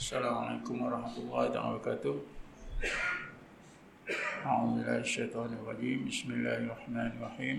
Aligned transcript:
السلام 0.00 0.38
عليكم 0.38 0.76
ورحمة 0.82 1.16
الله 1.20 1.44
وبركاته 1.60 2.14
أعوذ 4.48 4.70
بالله 4.80 4.98
الشيطان 5.04 5.50
الرجيم 5.60 6.08
بسم 6.08 6.28
الله 6.40 6.56
الرحمن 6.64 7.08
الرحيم 7.20 7.58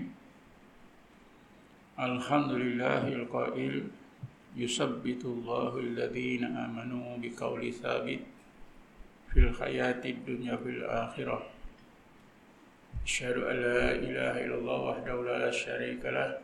الحمد 2.02 2.52
لله 2.52 3.02
القائل 3.22 3.74
يثبت 4.58 5.22
الله 5.24 5.72
الذين 5.78 6.42
آمنوا 6.66 7.06
بقول 7.22 7.62
ثابت 7.72 8.20
في 9.30 9.38
الحياة 9.46 10.02
الدنيا 10.02 10.56
في 10.66 10.68
الآخرة 10.82 11.38
أشهد 13.06 13.36
أن 13.38 13.56
لا 13.70 13.84
إله 14.02 14.34
إلا 14.50 14.56
الله 14.58 14.78
وحده 14.90 15.16
لا 15.30 15.50
شريك 15.54 16.02
له 16.10 16.42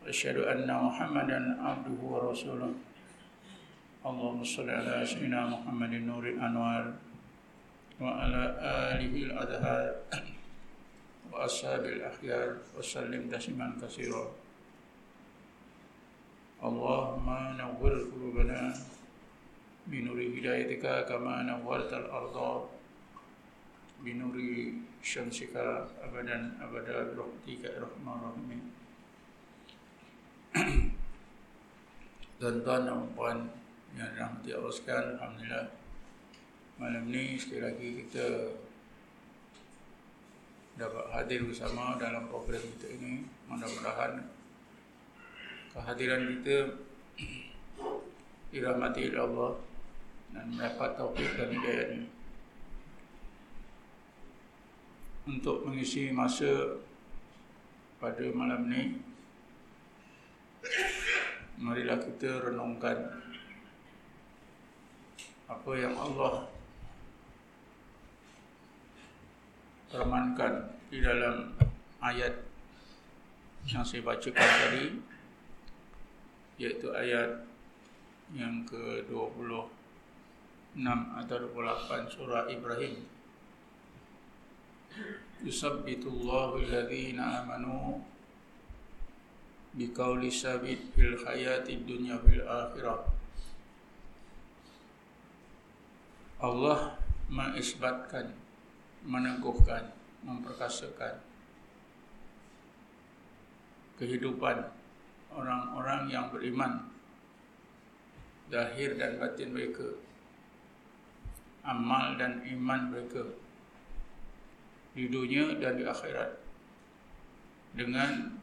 وأشهد 0.00 0.36
أن 0.48 0.64
محمدا 0.64 1.38
عبده 1.60 2.00
ورسوله 2.00 2.87
اللهم 4.08 4.40
صل 4.44 4.70
على 4.70 5.04
سيدنا 5.06 5.40
محمد 5.52 5.92
نور 6.08 6.24
الأنوار 6.34 6.84
وعلى 8.00 8.42
آله 8.92 9.14
الأزهار 9.28 9.84
وأصحاب 11.32 11.84
الأخيار 11.84 12.48
وسلم 12.78 13.28
تسليما 13.28 13.68
كثيرا. 13.82 14.24
اللهم 16.68 17.28
نور 17.60 17.92
قلوبنا 18.12 18.60
بنور 19.92 20.18
هدايتك 20.36 20.84
كما 21.08 21.34
نورت 21.52 21.92
الأرض 21.92 22.36
بنور 24.04 24.36
شمسك 25.04 25.54
أبدا 26.06 26.38
أبدا 26.64 26.96
برحمتك 27.12 27.60
يا 27.64 27.76
أرحم 27.76 28.06
الراحمين. 28.08 28.62
Tuan-tuan 32.40 32.86
dan 32.86 33.02
puan 33.18 33.67
yang 33.96 34.12
dirahmati 34.12 34.50
Allah 34.52 34.72
sekalian, 34.74 35.06
Alhamdulillah. 35.16 35.66
Malam 36.78 37.04
ni 37.10 37.34
sekali 37.40 37.62
lagi 37.64 37.88
kita 38.04 38.26
dapat 40.78 41.04
hadir 41.10 41.42
bersama 41.42 41.98
dalam 41.98 42.28
program 42.30 42.62
kita 42.78 42.86
ini. 42.98 43.26
Mudah-mudahan 43.48 44.22
kehadiran 45.74 46.22
kita 46.38 46.56
dirahmati 48.52 49.10
oleh 49.10 49.22
Allah 49.22 49.52
dan 50.34 50.44
mendapat 50.52 50.90
taufik 50.94 51.30
dan 51.34 51.48
hidayahnya 51.50 52.18
untuk 55.28 55.68
mengisi 55.68 56.08
masa 56.08 56.80
pada 58.00 58.24
malam 58.32 58.64
ini 58.72 58.96
marilah 61.60 62.00
kita 62.00 62.48
renungkan 62.48 63.27
apa 65.48 65.72
yang 65.80 65.96
Allah 65.96 66.44
firmankan 69.88 70.68
di 70.92 71.00
dalam 71.00 71.56
ayat 72.04 72.44
yang 73.64 73.80
saya 73.80 74.04
bacakan 74.04 74.44
tadi 74.44 75.00
iaitu 76.60 76.92
ayat 76.92 77.48
yang 78.36 78.60
ke-26 78.68 80.84
atau 81.16 81.36
28 81.56 82.12
surah 82.12 82.44
Ibrahim. 82.52 83.08
Yusabbitullahu 85.40 86.60
alladhina 86.60 87.40
amanu 87.40 88.04
biqauli 89.72 90.28
sabit 90.28 90.92
fil 90.92 91.16
hayati 91.24 91.88
dunya 91.88 92.20
fil 92.20 92.44
akhirah 92.44 93.17
Allah 96.38 96.94
mengisbatkan 97.26 98.30
meneguhkan 99.02 99.90
memperkasakan 100.22 101.18
kehidupan 103.98 104.62
orang-orang 105.34 106.06
yang 106.06 106.30
beriman 106.30 106.86
zahir 108.48 108.94
dan 108.94 109.18
batin 109.18 109.50
mereka 109.50 109.98
amal 111.66 112.14
dan 112.16 112.40
iman 112.46 112.94
mereka 112.94 113.22
di 114.94 115.10
dunia 115.10 115.58
dan 115.58 115.76
di 115.76 115.84
akhirat. 115.84 116.38
Dengan 117.76 118.34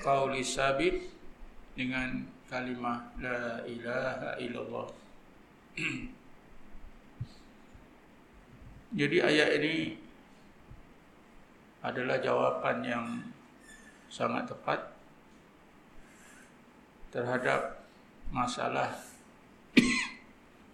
qauli 0.00 0.44
sabit 0.44 1.10
dengan 1.74 2.24
kalimah 2.48 3.12
la 3.20 3.60
ilaha 3.66 4.38
illallah 4.40 4.88
jadi 8.96 9.16
ayat 9.20 9.48
ini 9.60 10.00
adalah 11.84 12.16
jawapan 12.18 12.76
yang 12.80 13.06
sangat 14.08 14.48
tepat 14.48 14.80
terhadap 17.12 17.84
masalah 18.32 18.96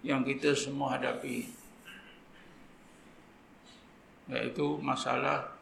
yang 0.07 0.23
kita 0.23 0.55
semua 0.55 0.95
hadapi 0.95 1.51
yaitu 4.31 4.81
masalah 4.81 5.53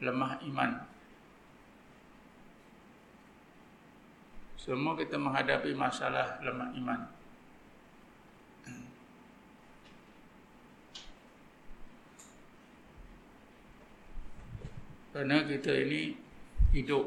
lemah 0.00 0.40
iman. 0.48 0.70
Semua 4.56 4.94
kita 4.96 5.18
menghadapi 5.18 5.74
masalah 5.76 6.38
lemah 6.40 6.70
iman. 6.78 7.00
Karena 15.12 15.44
kita 15.44 15.72
ini 15.76 16.16
hidup 16.72 17.04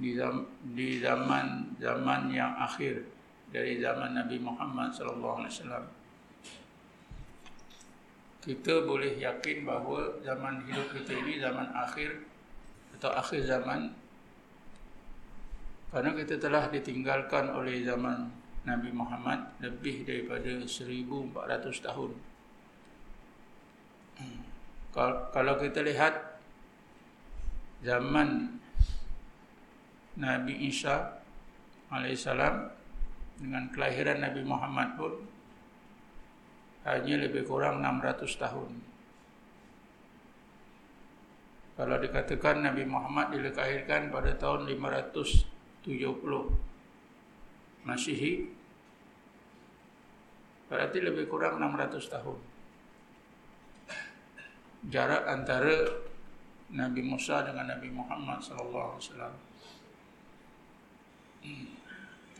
di 0.00 0.16
zaman, 0.16 0.44
di 0.76 1.00
zaman 1.00 1.46
zaman 1.76 2.32
yang 2.32 2.52
akhir 2.56 3.04
dari 3.52 3.80
zaman 3.80 4.16
Nabi 4.16 4.40
Muhammad 4.40 4.92
sallallahu 4.92 5.44
alaihi 5.44 5.52
wasallam 5.56 5.86
kita 8.40 8.88
boleh 8.88 9.20
yakin 9.20 9.68
bahawa 9.68 10.16
zaman 10.24 10.64
hidup 10.64 10.88
kita 10.96 11.12
ini 11.12 11.36
zaman 11.36 11.68
akhir 11.76 12.24
atau 12.96 13.12
akhir 13.12 13.44
zaman 13.44 13.92
kerana 15.92 16.16
kita 16.16 16.40
telah 16.40 16.72
ditinggalkan 16.72 17.52
oleh 17.52 17.84
zaman 17.84 18.32
Nabi 18.64 18.94
Muhammad 18.94 19.42
lebih 19.58 20.06
daripada 20.06 20.62
1400 20.62 21.34
tahun. 21.82 22.10
Kalau 24.90 25.54
kita 25.62 25.86
lihat 25.86 26.42
zaman 27.86 28.58
Nabi 30.18 30.66
Isa 30.66 31.22
alaihissalam 31.94 32.68
dengan 33.38 33.70
kelahiran 33.70 34.20
Nabi 34.20 34.42
Muhammad 34.42 34.98
pun 34.98 35.12
hanya 36.84 37.22
lebih 37.22 37.46
kurang 37.46 37.80
600 37.80 38.26
tahun. 38.36 38.70
Kalau 41.78 41.96
dikatakan 41.96 42.60
Nabi 42.60 42.84
Muhammad 42.84 43.32
dilahirkan 43.32 44.12
pada 44.12 44.36
tahun 44.36 44.68
570 44.68 45.86
Masihi 47.80 48.44
berarti 50.68 50.98
lebih 51.00 51.24
kurang 51.32 51.56
600 51.56 52.12
tahun. 52.12 52.49
Jarak 54.88 55.28
antara 55.28 55.76
Nabi 56.72 57.04
Musa 57.04 57.44
dengan 57.44 57.68
Nabi 57.68 57.92
Muhammad 57.92 58.40
sallallahu 58.40 58.96
alaihi 58.96 59.04
wasallam. 59.04 59.34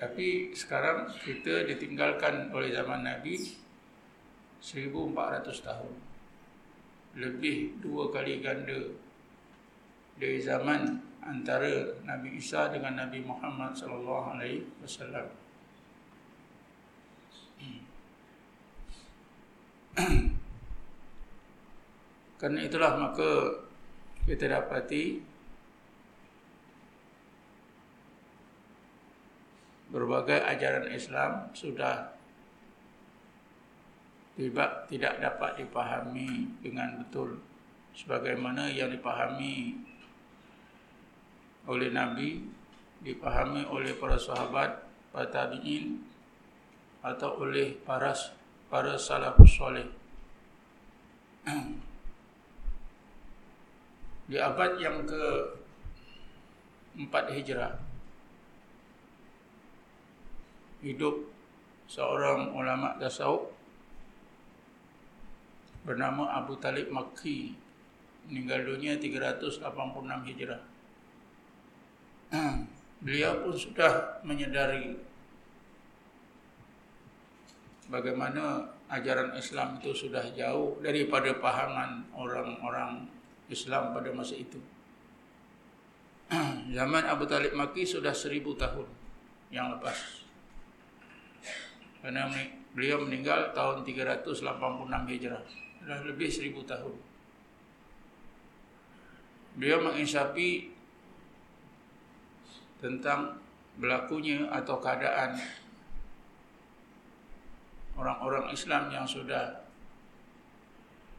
Tapi 0.01 0.29
sekarang 0.57 1.05
kita 1.21 1.69
ditinggalkan 1.69 2.49
oleh 2.49 2.73
zaman 2.73 3.05
Nabi 3.05 3.37
1400 4.65 5.45
tahun 5.61 5.95
lebih 7.21 7.83
dua 7.83 8.09
kali 8.09 8.41
ganda 8.41 8.81
dari 10.17 10.39
zaman 10.41 11.01
antara 11.21 12.01
Nabi 12.07 12.41
Isa 12.41 12.73
dengan 12.73 12.97
Nabi 13.05 13.21
Muhammad 13.21 13.77
sallallahu 13.77 14.41
alaihi 14.41 14.65
wasallam. 14.81 15.29
Karena 22.41 22.65
itulah 22.65 22.97
maka 22.97 23.53
kita 24.25 24.49
dapati 24.49 25.21
berbagai 29.93 30.41
ajaran 30.49 30.89
Islam 30.89 31.53
sudah 31.53 32.17
tidak 34.41 34.89
tidak 34.89 35.21
dapat 35.21 35.61
dipahami 35.61 36.49
dengan 36.65 37.05
betul. 37.05 37.37
Sebagaimana 37.93 38.73
yang 38.73 38.89
dipahami 38.89 39.77
oleh 41.69 41.93
Nabi 41.93 42.41
dipahami 43.05 43.69
oleh 43.69 43.93
para 44.01 44.17
sahabat 44.17 44.81
para 45.13 45.29
tabi'in 45.29 46.01
atau 47.05 47.45
oleh 47.45 47.77
para 47.85 48.17
para 48.73 48.97
salafus 48.97 49.61
soleh 49.61 49.89
di 54.31 54.39
abad 54.39 54.79
yang 54.79 55.03
ke 55.03 55.25
empat 56.95 57.35
hijrah. 57.35 57.75
Hidup 60.87 61.27
seorang 61.91 62.55
ulama 62.55 62.95
tasawuf 63.03 63.51
bernama 65.83 66.31
Abu 66.39 66.55
Talib 66.63 66.95
Makki 66.95 67.59
meninggal 68.31 68.63
dunia 68.71 68.95
386 69.03 69.67
hijrah. 70.31 70.63
Beliau 73.05 73.43
pun 73.43 73.57
sudah 73.59 74.23
menyedari 74.23 74.95
bagaimana 77.91 78.71
ajaran 78.87 79.35
Islam 79.35 79.83
itu 79.83 80.07
sudah 80.07 80.23
jauh 80.39 80.79
daripada 80.79 81.35
pahaman 81.43 82.07
orang-orang 82.15 83.11
Islam 83.51 83.93
pada 83.93 84.09
masa 84.15 84.39
itu. 84.39 84.57
Zaman 86.77 87.05
Abu 87.11 87.27
Talib 87.27 87.53
Maki 87.59 87.83
sudah 87.83 88.15
seribu 88.15 88.55
tahun 88.55 88.87
yang 89.51 89.75
lepas. 89.75 90.25
Karena 92.01 92.31
beliau 92.73 93.03
meninggal 93.03 93.51
tahun 93.53 93.83
386 93.83 94.41
Hijrah. 94.89 95.43
Sudah 95.83 95.99
lebih 96.07 96.31
seribu 96.31 96.63
tahun. 96.65 96.97
Beliau 99.59 99.83
menginsapi 99.83 100.71
tentang 102.81 103.37
berlakunya 103.77 104.49
atau 104.49 104.81
keadaan 104.81 105.37
orang-orang 108.01 108.49
Islam 108.55 108.89
yang 108.89 109.05
sudah 109.05 109.61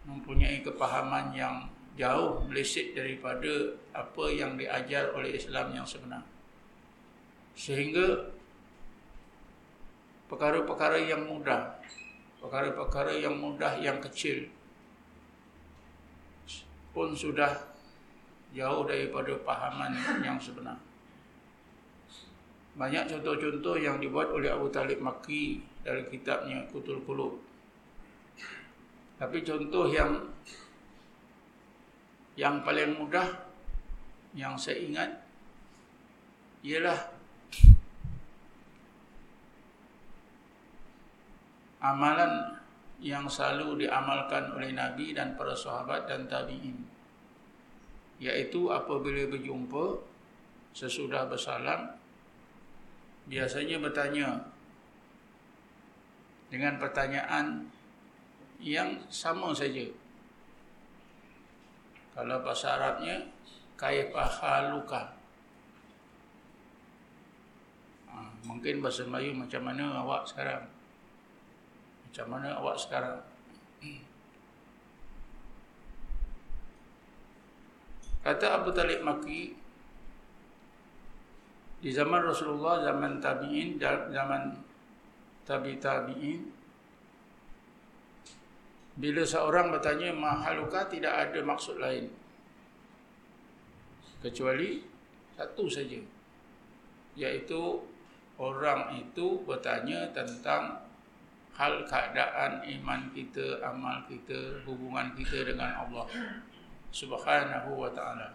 mempunyai 0.09 0.65
kepahaman 0.65 1.29
yang 1.37 1.69
jauh 1.99 2.39
meleset 2.47 2.95
daripada 2.95 3.75
apa 3.91 4.25
yang 4.31 4.55
diajar 4.55 5.11
oleh 5.11 5.35
Islam 5.35 5.75
yang 5.75 5.83
sebenar. 5.83 6.23
Sehingga 7.51 8.31
perkara-perkara 10.31 11.03
yang 11.03 11.27
mudah, 11.27 11.75
perkara-perkara 12.39 13.19
yang 13.19 13.35
mudah 13.35 13.75
yang 13.83 13.99
kecil 13.99 14.47
pun 16.91 17.15
sudah 17.15 17.71
jauh 18.51 18.83
daripada 18.87 19.31
pahaman 19.43 19.95
yang 20.23 20.39
sebenar. 20.39 20.75
Banyak 22.71 23.11
contoh-contoh 23.11 23.75
yang 23.79 23.99
dibuat 23.99 24.31
oleh 24.31 24.47
Abu 24.47 24.71
Talib 24.71 25.03
Maki 25.03 25.59
dalam 25.83 26.07
kitabnya 26.07 26.63
Kutul 26.71 27.03
Kulub. 27.03 27.35
Tapi 29.19 29.43
contoh 29.43 29.91
yang 29.91 30.15
yang 32.41 32.65
paling 32.65 32.97
mudah 32.97 33.29
yang 34.33 34.57
saya 34.57 34.81
ingat 34.81 35.09
ialah 36.65 36.97
amalan 41.85 42.57
yang 42.97 43.29
selalu 43.29 43.85
diamalkan 43.85 44.57
oleh 44.57 44.73
Nabi 44.73 45.13
dan 45.13 45.37
para 45.37 45.53
sahabat 45.53 46.09
dan 46.09 46.25
tabi'in. 46.25 46.81
Yaitu 48.17 48.73
apabila 48.73 49.29
berjumpa 49.29 50.01
sesudah 50.73 51.29
bersalam 51.29 51.93
biasanya 53.29 53.77
bertanya 53.77 54.49
dengan 56.49 56.81
pertanyaan 56.81 57.69
yang 58.61 58.97
sama 59.13 59.53
saja 59.53 60.00
kalau 62.21 62.37
bahasa 62.45 62.77
Arabnya 62.77 63.17
kaifa 63.73 64.21
haluka. 64.21 65.09
Ha, 68.13 68.21
mungkin 68.45 68.77
bahasa 68.77 69.01
Melayu 69.09 69.33
macam 69.33 69.65
mana 69.65 70.05
awak 70.05 70.29
sekarang? 70.29 70.69
Macam 72.05 72.25
mana 72.29 72.61
awak 72.61 72.77
sekarang? 72.77 73.17
Kata 78.21 78.61
Abu 78.61 78.69
Talib 78.69 79.01
Maki 79.01 79.57
di 81.81 81.89
zaman 81.89 82.21
Rasulullah, 82.21 82.85
zaman 82.85 83.17
tabi'in, 83.17 83.81
zaman 83.81 84.61
tabi 85.41 85.81
tabi'in 85.81 86.60
bila 88.99 89.23
seorang 89.23 89.71
bertanya 89.71 90.11
mahaluka? 90.11 90.87
Tidak 90.87 91.11
ada 91.11 91.39
maksud 91.39 91.79
lain. 91.79 92.11
Kecuali 94.19 94.83
satu 95.39 95.65
saja. 95.71 95.99
Yaitu 97.15 97.79
orang 98.41 98.99
itu 98.99 99.39
bertanya 99.47 100.11
tentang 100.11 100.79
hal 101.55 101.83
keadaan 101.85 102.63
iman 102.63 103.01
kita, 103.11 103.59
amal 103.61 104.01
kita, 104.07 104.63
hubungan 104.63 105.11
kita 105.13 105.45
dengan 105.45 105.85
Allah 105.87 106.07
Subhanahu 106.91 107.77
wa 107.79 107.91
taala. 107.91 108.27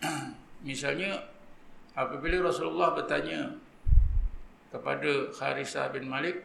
Misalnya 0.68 1.16
apabila 1.96 2.48
Rasulullah 2.48 2.92
bertanya 2.92 3.52
kepada 4.68 5.32
Kharisah 5.32 5.92
bin 5.92 6.08
Malik 6.08 6.44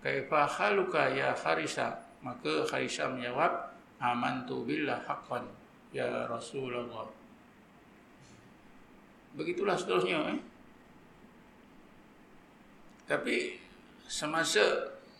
kaifa 0.00 0.46
haluka 0.46 1.10
ya 1.10 1.34
Harisa 1.34 1.98
maka 2.22 2.66
Harisa 2.66 3.06
menjawab 3.10 3.74
amantu 3.98 4.62
billah 4.62 4.98
haqqan 5.02 5.42
ya 5.90 6.26
Rasulullah. 6.30 7.06
Begitulah 9.34 9.78
seterusnya 9.78 10.34
eh? 10.34 10.40
tapi 13.08 13.56
semasa 14.04 14.60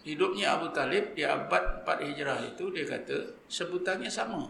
hidupnya 0.05 0.61
Abu 0.61 0.69
Talib 0.77 1.17
di 1.17 1.25
abad 1.25 1.85
4 1.89 2.05
Hijrah 2.05 2.39
itu 2.45 2.69
dia 2.69 2.85
kata 2.85 3.17
sebutannya 3.49 4.13
sama. 4.13 4.45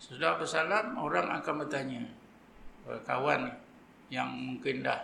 Sudah 0.00 0.34
bersalam 0.40 0.96
orang 0.96 1.28
akan 1.38 1.54
bertanya 1.62 2.02
kawan 3.06 3.46
yang 4.10 4.26
mungkin 4.26 4.82
dah 4.82 4.98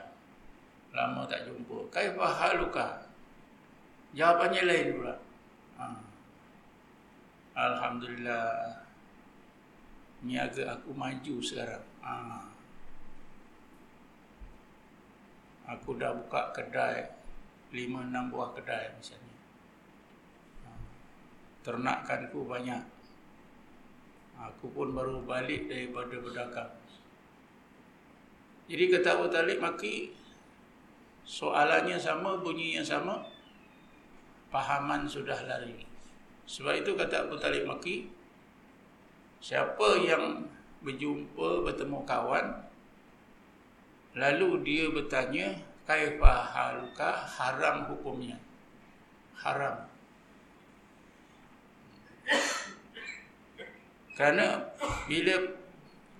lama 0.90 1.28
tak 1.28 1.46
jumpa 1.46 1.76
kaifa 1.92 2.26
haluka 2.26 3.05
Jawapannya 4.16 4.62
lain 4.64 4.88
pula. 4.96 5.14
Ha. 5.76 5.86
Alhamdulillah. 7.52 8.48
Niaga 10.24 10.80
aku 10.80 10.96
maju 10.96 11.34
sekarang. 11.44 11.84
Ha. 12.00 12.40
Aku 15.76 16.00
dah 16.00 16.16
buka 16.16 16.48
kedai. 16.56 17.12
Lima, 17.76 18.08
enam 18.08 18.32
buah 18.32 18.56
kedai 18.56 18.96
misalnya. 18.96 19.36
Ha. 20.64 20.72
Ternakanku 21.60 22.40
banyak. 22.48 22.80
Aku 24.40 24.72
pun 24.72 24.96
baru 24.96 25.20
balik 25.28 25.68
daripada 25.68 26.16
berdagang. 26.16 26.72
Jadi 28.64 28.84
kata 28.96 29.20
Abu 29.20 29.28
Talib 29.28 29.60
maki 29.60 30.16
soalannya 31.28 32.00
sama, 32.00 32.40
bunyinya 32.40 32.80
sama 32.80 33.35
pahaman 34.56 35.04
sudah 35.04 35.36
lari. 35.44 35.84
Sebab 36.48 36.80
itu 36.80 36.96
kata 36.96 37.28
Abu 37.28 37.36
Talib 37.36 37.68
Maki, 37.68 38.08
siapa 39.44 40.00
yang 40.00 40.48
berjumpa, 40.80 41.68
bertemu 41.68 42.00
kawan, 42.08 42.64
lalu 44.16 44.64
dia 44.64 44.88
bertanya, 44.88 45.60
kaifah 45.84 46.40
haluka 46.48 47.28
haram 47.36 47.84
hukumnya. 47.92 48.40
Haram. 49.36 49.84
Kerana 54.16 54.72
bila 55.04 55.36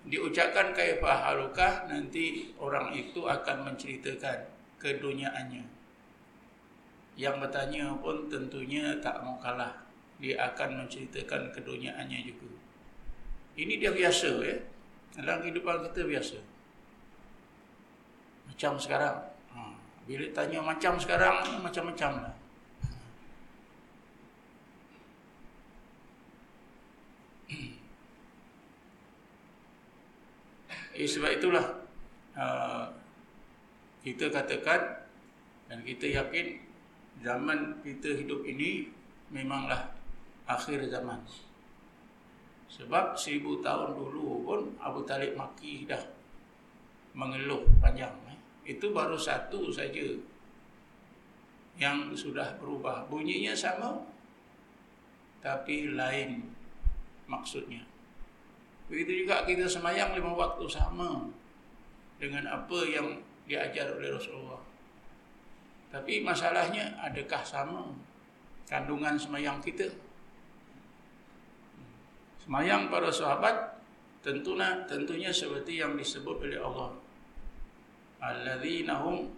diucapkan 0.05 0.77
kaifah 0.77 1.33
halukah 1.33 1.89
nanti 1.89 2.53
orang 2.61 2.93
itu 2.93 3.25
akan 3.25 3.73
menceritakan 3.73 4.45
keduniaannya. 4.77 5.76
Yang 7.17 7.49
bertanya 7.49 7.97
pun 7.97 8.29
tentunya 8.29 8.93
tak 9.01 9.25
mau 9.25 9.41
kalah. 9.41 9.73
Dia 10.21 10.53
akan 10.53 10.85
menceritakan 10.85 11.53
keduniaannya 11.53 12.21
juga. 12.25 12.49
Ini 13.57 13.81
dia 13.81 13.93
biasa 13.93 14.45
ya. 14.45 14.57
Dalam 15.17 15.41
kehidupan 15.41 15.81
kita 15.89 16.05
biasa. 16.05 16.39
Macam 18.53 18.77
sekarang. 18.77 19.17
Ha. 19.57 19.61
Bila 20.05 20.29
tanya 20.37 20.61
macam 20.61 21.01
sekarang, 21.01 21.65
macam-macam 21.65 22.11
lah. 22.21 22.37
Eh, 30.97 31.05
sebab 31.05 31.29
itulah 31.29 31.85
uh, 32.33 32.89
kita 34.01 34.33
katakan 34.33 35.05
dan 35.69 35.85
kita 35.85 36.09
yakin 36.09 36.66
zaman 37.21 37.81
kita 37.81 38.13
hidup 38.13 38.45
ini 38.45 38.91
memanglah 39.33 39.93
akhir 40.47 40.87
zaman. 40.89 41.19
Sebab 42.67 43.17
seribu 43.17 43.63
tahun 43.63 43.97
dulu 43.97 44.45
pun 44.45 44.61
Abu 44.83 45.07
Talib 45.07 45.39
maki 45.39 45.87
dah 45.87 46.03
mengeluh 47.17 47.65
panjang. 47.81 48.13
Eh. 48.29 48.39
Itu 48.77 48.93
baru 48.93 49.17
satu 49.17 49.73
saja 49.73 50.05
yang 51.81 52.13
sudah 52.13 52.59
berubah. 52.61 53.09
Bunyinya 53.09 53.57
sama 53.57 53.97
tapi 55.41 55.95
lain 55.95 56.43
maksudnya. 57.31 57.81
Begitu 58.87 59.27
juga 59.27 59.43
kita 59.47 59.67
semayang 59.67 60.15
lima 60.15 60.35
waktu 60.35 60.67
sama 60.67 61.27
dengan 62.19 62.47
apa 62.47 62.79
yang 62.87 63.19
diajar 63.47 63.95
oleh 63.95 64.15
Rasulullah. 64.15 64.63
Tapi 65.91 66.21
masalahnya 66.23 66.99
adakah 66.99 67.43
sama 67.47 67.87
kandungan 68.67 69.15
semayang 69.15 69.63
kita? 69.63 69.87
Semayang 72.43 72.91
para 72.91 73.11
sahabat 73.11 73.79
tentunya 74.23 74.83
tentunya 74.87 75.31
seperti 75.31 75.79
yang 75.79 75.95
disebut 75.95 76.43
oleh 76.43 76.59
Allah. 76.59 76.91
Alladzina 78.19 78.99
hum 79.03 79.31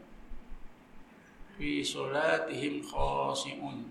fi 1.58 1.84
solatihim 1.84 2.80
khashi'un 2.80 3.84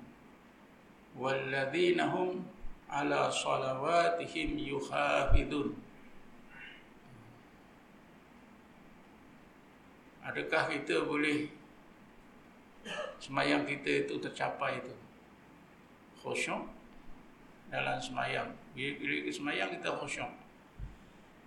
walladzina 1.17 2.09
hum 2.09 2.41
ala 2.87 3.27
salawatihim 3.27 4.55
yuhafidun 4.55 5.75
Adakah 10.27 10.67
kita 10.67 11.07
boleh 11.07 11.47
semayang 13.19 13.65
kita 13.65 14.07
itu 14.07 14.19
tercapai 14.21 14.79
itu. 14.79 14.93
Khusyuk 16.21 16.67
dalam 17.71 17.99
semayang. 17.99 18.51
Bila 18.73 19.15
kita 19.23 19.31
semayang 19.31 19.69
kita 19.75 19.89
khusyuk. 19.97 20.31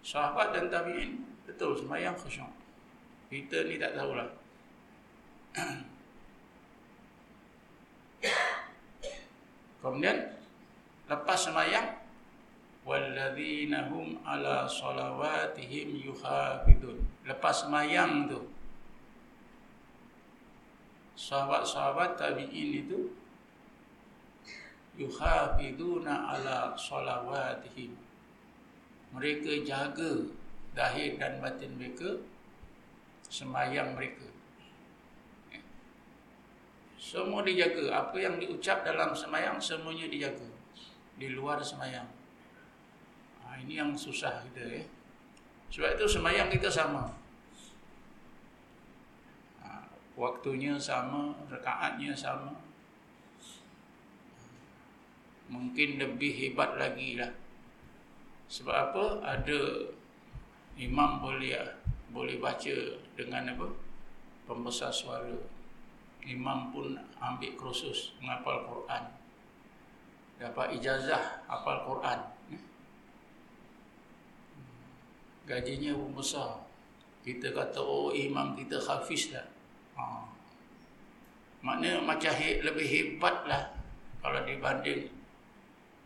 Sahabat 0.00 0.56
dan 0.56 0.72
tabi'in 0.72 1.24
betul 1.44 1.76
semayang 1.76 2.16
khusyuk. 2.16 2.48
Kita 3.30 3.64
ni 3.68 3.78
tak 3.78 3.94
tahulah. 3.94 4.28
Kemudian 9.80 10.36
lepas 11.08 11.40
semayang 11.40 11.88
walladzina 12.84 13.88
hum 13.88 14.20
ala 14.24 14.68
salawatihim 14.68 16.04
yuhafidun. 16.04 17.00
Lepas 17.24 17.64
semayang 17.64 18.28
tu 18.28 18.44
sahabat-sahabat 21.20 22.16
tabi'in 22.16 22.88
itu 22.88 23.12
yuhafiduna 24.96 26.32
ala 26.32 26.72
salawatihim 26.72 27.92
mereka 29.12 29.52
jaga 29.68 30.24
zahir 30.72 31.20
dan 31.20 31.44
batin 31.44 31.76
mereka 31.76 32.16
semayang 33.28 33.92
mereka 33.92 34.30
semua 37.00 37.40
dijaga. 37.40 38.04
Apa 38.04 38.20
yang 38.20 38.36
diucap 38.36 38.84
dalam 38.84 39.16
semayang 39.16 39.56
semuanya 39.56 40.04
dijaga. 40.04 40.44
Di 41.16 41.32
luar 41.32 41.58
semayang. 41.64 42.06
Ha, 43.40 43.56
ini 43.64 43.80
yang 43.80 43.96
susah 43.96 44.44
kita 44.46 44.62
ya. 44.68 44.84
Sebab 45.72 45.96
itu 45.96 46.06
semayang 46.06 46.52
kita 46.52 46.68
sama. 46.68 47.08
Ha, 49.64 49.88
waktunya 50.20 50.76
sama, 50.76 51.32
rekaatnya 51.48 52.12
sama. 52.12 52.52
Mungkin 55.48 55.96
lebih 55.96 56.30
hebat 56.36 56.76
lagi 56.76 57.16
lah. 57.16 57.32
Sebab 58.52 58.76
apa? 58.92 59.04
Ada 59.24 59.88
imam 60.76 61.24
boleh 61.24 61.56
boleh 62.12 62.36
baca 62.36 62.76
dengan 63.16 63.48
apa? 63.48 63.66
Pembesar 64.44 64.92
suara 64.92 65.32
imam 66.26 66.68
pun 66.68 67.00
ambil 67.16 67.52
kursus 67.56 68.12
menghafal 68.20 68.60
Quran 68.68 69.04
dapat 70.40 70.76
ijazah 70.80 71.44
hafal 71.48 71.84
Quran 71.84 72.20
gajinya 75.48 75.96
pun 75.96 76.10
besar 76.16 76.60
kita 77.24 77.52
kata 77.52 77.80
oh 77.80 78.12
imam 78.12 78.56
kita 78.56 78.80
hafiz 78.80 79.32
lah 79.32 79.44
ha. 80.00 80.24
maknanya 81.60 82.00
macam 82.00 82.32
he, 82.40 82.64
lebih 82.64 82.88
hebat 82.88 83.44
lah 83.44 83.76
kalau 84.24 84.40
dibanding 84.48 85.20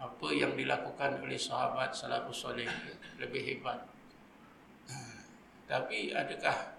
apa 0.05 0.29
yang 0.35 0.53
dilakukan 0.53 1.23
oleh 1.23 1.39
sahabat 1.39 1.95
salafus 1.95 2.45
soleh 2.45 2.69
lebih 3.17 3.41
hebat. 3.41 3.81
Tapi 5.65 6.13
adakah 6.13 6.77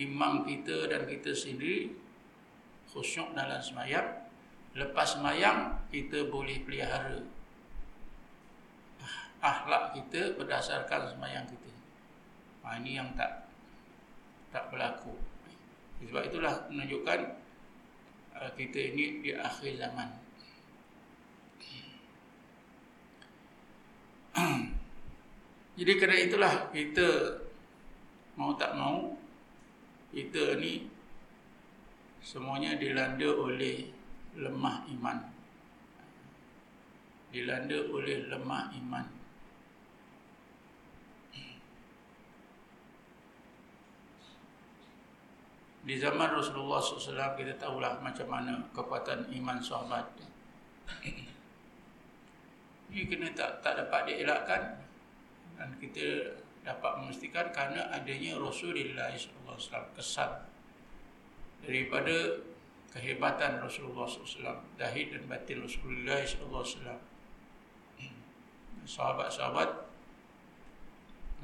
imam 0.00 0.48
kita 0.48 0.88
dan 0.88 1.04
kita 1.04 1.36
sendiri 1.36 1.92
khusyuk 2.88 3.36
dalam 3.36 3.60
semayang? 3.60 4.24
Lepas 4.74 5.20
semayang 5.20 5.84
kita 5.92 6.26
boleh 6.32 6.64
pelihara 6.64 7.20
akhlak 9.44 9.92
kita 9.92 10.32
berdasarkan 10.40 11.12
semayang 11.12 11.44
kita. 11.44 11.70
Ha, 12.64 12.80
ini 12.80 12.96
yang 12.96 13.12
tak 13.12 13.44
tak 14.48 14.72
berlaku 14.72 15.12
sebab 16.02 16.22
itulah 16.26 16.66
menunjukkan 16.70 17.20
uh, 18.34 18.50
kita 18.58 18.78
ini 18.94 19.22
di 19.22 19.30
akhir 19.30 19.78
zaman. 19.78 20.08
Jadi 25.78 25.92
kerana 25.98 26.18
itulah 26.18 26.54
kita 26.74 27.38
mau 28.34 28.58
tak 28.58 28.74
mau 28.74 29.14
kita 30.10 30.58
ni 30.58 30.90
semuanya 32.22 32.74
dilanda 32.74 33.30
oleh 33.30 33.86
lemah 34.34 34.86
iman. 34.98 35.18
Dilanda 37.30 37.78
oleh 37.90 38.26
lemah 38.30 38.70
iman 38.82 39.13
di 45.84 46.00
zaman 46.00 46.32
Rasulullah 46.32 46.80
SAW 46.80 47.36
kita 47.36 47.60
tahulah 47.60 48.00
macam 48.00 48.24
mana 48.32 48.56
kekuatan 48.72 49.28
iman 49.36 49.60
sahabat. 49.60 50.08
Ini 52.88 53.04
kena 53.04 53.28
tak, 53.36 53.60
tak 53.60 53.76
dapat 53.84 54.08
dielakkan 54.08 54.80
dan 55.60 55.68
kita 55.76 56.40
dapat 56.64 57.04
memastikan 57.04 57.52
kerana 57.52 57.92
adanya 57.92 58.40
Rasulullah 58.40 59.12
SAW 59.12 59.92
kesan 59.92 60.30
daripada 61.60 62.40
kehebatan 62.96 63.60
Rasulullah 63.60 64.08
SAW 64.08 64.64
dahid 64.80 65.12
dan 65.12 65.28
batin 65.28 65.60
Rasulullah 65.60 66.24
SAW 66.24 66.96
sahabat-sahabat 68.88 69.68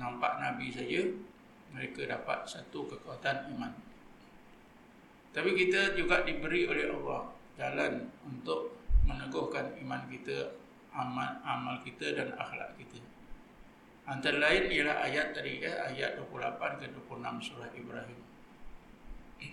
nampak 0.00 0.32
Nabi 0.40 0.72
saja 0.72 1.02
mereka 1.76 2.08
dapat 2.08 2.48
satu 2.48 2.88
kekuatan 2.88 3.52
iman 3.56 3.89
tapi 5.30 5.54
kita 5.54 5.94
juga 5.94 6.26
diberi 6.26 6.66
oleh 6.66 6.90
Allah 6.90 7.30
jalan 7.54 8.10
untuk 8.26 8.74
meneguhkan 9.06 9.74
iman 9.86 10.02
kita 10.10 10.54
amal 10.90 11.38
amal 11.46 11.78
kita 11.86 12.18
dan 12.18 12.34
akhlak 12.34 12.74
kita 12.78 12.98
antara 14.10 14.42
lain 14.42 14.74
ialah 14.74 15.06
ayat 15.06 15.30
tadi 15.36 15.62
ya, 15.62 15.86
ayat 15.86 16.18
28 16.18 16.82
ke 16.82 16.86
26 16.90 17.46
surah 17.46 17.70
Ibrahim 17.78 18.20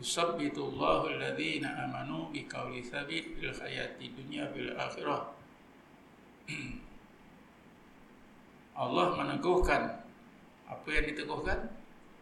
yusabbitu 0.00 0.60
Allahu 0.76 1.16
alladhina 1.16 1.88
amanu 1.88 2.28
bi 2.28 2.44
qawli 2.44 2.84
thabit 2.84 3.40
fil 3.40 3.56
hayati 3.56 4.12
dunya 4.12 4.52
bil 4.52 4.76
akhirah 4.76 5.32
Allah 8.80 9.12
meneguhkan 9.12 10.00
apa 10.70 10.88
yang 10.88 11.04
diteguhkan? 11.10 11.68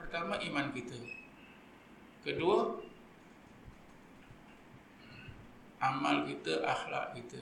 Pertama 0.00 0.40
iman 0.40 0.66
kita. 0.72 0.96
Kedua 2.28 2.76
amal 5.80 6.28
kita, 6.28 6.60
akhlak 6.60 7.16
kita, 7.16 7.40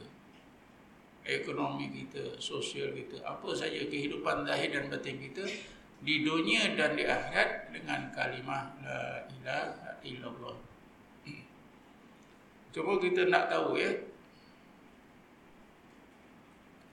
ekonomi 1.26 1.90
kita, 1.90 2.38
sosial 2.38 2.94
kita, 2.94 3.18
apa 3.26 3.50
saja 3.50 3.82
kehidupan 3.82 4.46
zahir 4.46 4.70
dan 4.70 4.86
batin 4.86 5.18
kita 5.18 5.42
di 6.06 6.22
dunia 6.22 6.78
dan 6.78 6.94
di 6.94 7.02
akhirat 7.02 7.74
dengan 7.74 8.14
kalimah 8.14 8.78
la 8.86 9.26
ilaha 9.26 9.90
illallah. 10.06 10.56
Cuba 12.70 12.92
kita 13.02 13.26
nak 13.26 13.50
tahu 13.50 13.74
ya. 13.82 13.90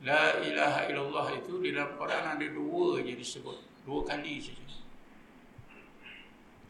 La 0.01 0.41
ilaha 0.41 0.89
illallah 0.89 1.27
itu 1.37 1.61
di 1.61 1.77
dalam 1.77 1.93
Quran 1.93 2.23
ada 2.25 2.47
dua 2.49 3.05
je 3.05 3.13
disebut. 3.13 3.85
Dua 3.85 4.01
kali 4.01 4.41
saja. 4.41 4.81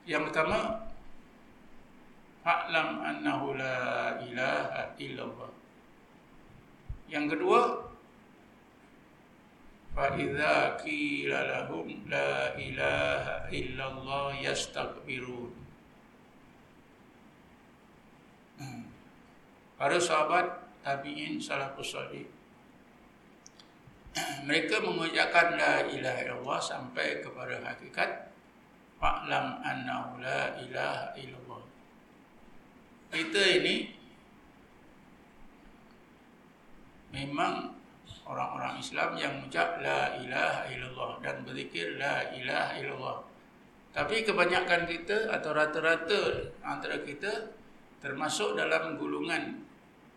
Yang 0.03 0.27
pertama 0.27 0.91
Fa'lam 2.43 2.99
annahu 2.99 3.55
la 3.55 4.19
ilaha 4.19 4.91
illallah. 4.99 5.51
Yang 7.07 7.25
kedua, 7.39 7.61
fa 9.95 10.11
idza 10.19 10.75
lahum 11.31 11.87
la 12.11 12.51
ilaha 12.59 13.47
illallah 13.47 14.35
yastakbirun. 14.43 15.55
Hmm. 18.59 18.85
Para 19.79 19.97
sahabat 19.97 20.63
tabi'in 20.83 21.39
salafus 21.39 21.95
salih 21.95 22.27
mereka 24.47 24.83
mengucapkan 24.83 25.57
la 25.57 25.87
ilaha 25.89 26.19
illallah 26.21 26.59
sampai 26.61 27.23
kepada 27.23 27.57
hakikat 27.65 28.29
fa'lam 29.01 29.63
annahu 29.63 30.21
la 30.21 30.53
ilaha 30.61 31.15
illallah 31.17 31.42
kita 33.13 33.61
ini 33.61 33.93
memang 37.13 37.69
orang-orang 38.25 38.81
Islam 38.81 39.13
yang 39.21 39.31
mengucap 39.37 39.77
la 39.85 40.17
ilaha 40.17 40.65
illallah 40.73 41.11
dan 41.21 41.45
berzikir 41.45 42.01
la 42.01 42.33
ilaha 42.33 42.73
illallah. 42.81 43.17
Tapi 43.93 44.25
kebanyakan 44.25 44.89
kita 44.89 45.29
atau 45.29 45.53
rata-rata 45.53 46.49
antara 46.65 47.05
kita 47.05 47.53
termasuk 48.01 48.57
dalam 48.57 48.97
gulungan 48.97 49.61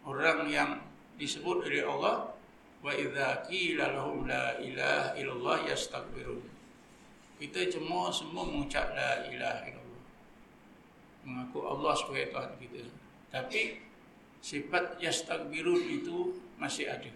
orang 0.08 0.48
yang 0.48 0.80
disebut 1.20 1.68
oleh 1.68 1.84
Allah 1.84 2.32
wa 2.80 2.92
idza 2.96 3.44
qila 3.44 3.92
lahum 3.92 4.24
la 4.24 4.56
ilaha 4.56 5.12
illallah 5.20 5.68
yastakbirun. 5.68 6.40
Kita 7.36 7.68
cuma 7.76 8.08
semua 8.08 8.48
mengucap 8.48 8.96
la 8.96 9.28
ilaha 9.28 9.68
illallah 9.68 9.85
mengaku 11.26 11.66
Allah 11.66 11.92
sebagai 11.98 12.30
Tuhan 12.30 12.54
kita. 12.62 12.82
Tapi 13.34 13.82
sifat 14.38 15.02
yastakbirun 15.02 15.82
itu 15.90 16.38
masih 16.56 16.86
ada. 16.86 17.10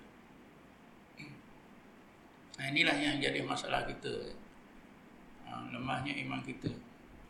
Nah, 2.61 2.69
inilah 2.69 2.93
yang 2.99 3.23
jadi 3.23 3.40
masalah 3.40 3.88
kita. 3.88 4.37
Ha, 5.49 5.71
lemahnya 5.73 6.12
iman 6.26 6.43
kita. 6.45 6.69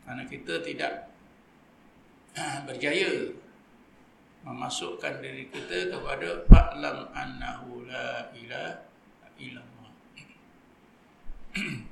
Karena 0.03 0.27
kita 0.27 0.59
tidak 0.65 1.07
ha, 2.35 2.67
berjaya 2.67 3.31
memasukkan 4.41 5.21
diri 5.23 5.47
kita 5.53 5.93
kepada 5.93 6.49
fa'lam 6.49 7.13
annahu 7.15 7.85
la 7.87 8.27
ilaha 8.33 8.81
illallah. 9.39 9.93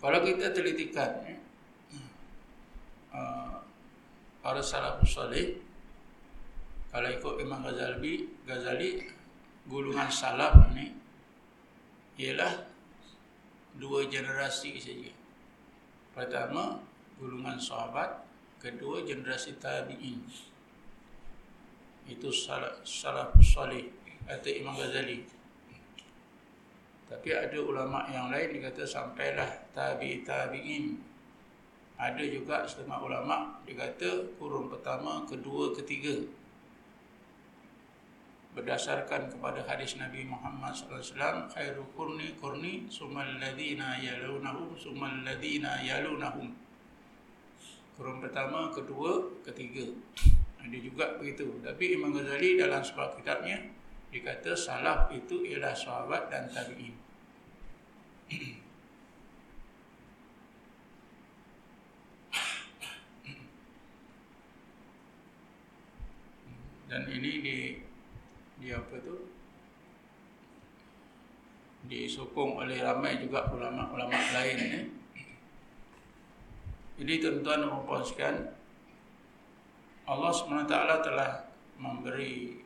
Kalau 0.00 0.20
kita 0.24 0.52
telitikan 0.56 1.20
ya, 1.24 1.43
Uh, 3.14 3.62
para 4.42 4.58
salafus 4.58 5.14
salih 5.14 5.62
kalau 6.90 7.06
ikut 7.14 7.38
Imam 7.38 7.62
Ghazali 7.62 8.26
Ghazali 8.42 9.06
gulungan 9.70 10.10
salaf 10.10 10.66
ni 10.74 10.90
ialah 12.18 12.66
dua 13.78 14.06
generasi 14.06 14.78
saja. 14.78 15.10
Pertama 16.14 16.78
gulungan 17.18 17.58
sahabat, 17.58 18.22
kedua 18.62 19.02
generasi 19.02 19.58
tabi'in. 19.58 20.22
Itu 22.06 22.34
salaf 22.34 22.82
salafus 22.82 23.54
salih 23.54 23.90
kata 24.26 24.50
Imam 24.50 24.74
Ghazali. 24.74 25.22
Tapi 27.06 27.28
ada 27.30 27.58
ulama 27.62 28.10
yang 28.10 28.34
lain 28.34 28.58
dikata 28.58 28.82
sampailah 28.82 29.70
tabi 29.70 30.26
tabi'in 30.26 31.13
ada 32.04 32.20
juga 32.20 32.68
setengah 32.68 33.00
ulama 33.00 33.56
dia 33.64 33.80
kata 33.80 34.36
kurun 34.36 34.68
pertama, 34.68 35.24
kedua, 35.24 35.72
ketiga. 35.72 36.12
Berdasarkan 38.52 39.32
kepada 39.32 39.64
hadis 39.66 39.96
Nabi 39.96 40.28
Muhammad 40.28 40.76
wasallam 40.86 41.48
khairu 41.48 41.82
qurni 41.96 42.36
qurni 42.38 42.86
sumal 42.92 43.26
ladina 43.40 43.96
yalunahum 43.98 44.76
sumal 44.76 45.24
ladina 45.24 45.80
yalunahum. 45.80 46.52
Kurun 47.96 48.20
pertama, 48.20 48.68
kedua, 48.68 49.40
ketiga. 49.42 49.88
Ada 50.60 50.78
juga 50.78 51.16
begitu. 51.16 51.56
Tapi 51.64 51.96
Imam 51.96 52.12
Ghazali 52.12 52.60
dalam 52.60 52.84
sebuah 52.84 53.16
kitabnya 53.16 53.58
dia 54.14 54.22
kata 54.22 54.54
salaf 54.54 55.10
itu 55.10 55.42
ialah 55.42 55.74
sahabat 55.74 56.30
dan 56.30 56.46
tabi'in 56.46 56.94
dan 66.94 67.10
ini 67.10 67.42
di 67.42 67.58
di 68.62 68.70
apa 68.70 68.94
tu? 69.02 69.18
Disokong 71.90 72.62
oleh 72.62 72.78
ramai 72.86 73.18
juga 73.18 73.50
ulama-ulama 73.50 74.14
lain 74.14 74.56
ni. 74.62 74.80
Jadi 77.02 77.12
tuan-tuan 77.18 77.66
dan 77.66 77.82
puan 77.82 78.34
Allah 80.06 80.30
SWT 80.30 80.74
telah 81.02 81.30
memberi 81.82 82.62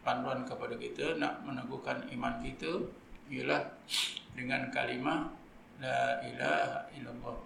panduan 0.00 0.48
kepada 0.48 0.72
kita 0.80 1.20
nak 1.20 1.44
meneguhkan 1.44 2.08
iman 2.16 2.40
kita 2.40 2.88
ialah 3.28 3.68
dengan 4.32 4.72
kalimah 4.72 5.28
la 5.84 6.24
ilaha 6.24 6.88
illallah. 6.96 7.38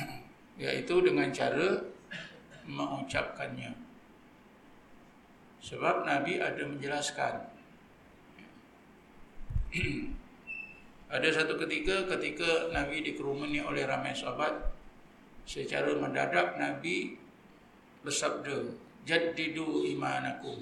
Iaitu 0.64 1.04
dengan 1.04 1.28
cara 1.28 1.76
mengucapkannya 2.64 3.83
sebab 5.64 6.04
Nabi 6.04 6.36
ada 6.44 6.60
menjelaskan. 6.68 7.34
Ada 11.14 11.30
satu 11.30 11.54
ketika 11.62 12.10
ketika 12.10 12.74
Nabi 12.74 13.06
dikerumuni 13.06 13.62
oleh 13.62 13.86
ramai 13.86 14.10
sahabat 14.10 14.50
Secara 15.46 15.94
mendadak 15.94 16.58
Nabi 16.58 17.14
bersabda 18.02 18.74
Jadidu 19.04 19.84
imanakum. 19.84 20.58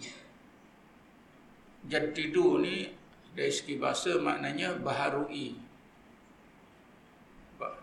Jadidu 1.87 2.59
ni 2.59 2.91
dari 3.33 3.53
segi 3.55 3.79
bahasa 3.79 4.19
maknanya 4.19 4.77
baharui. 4.83 5.57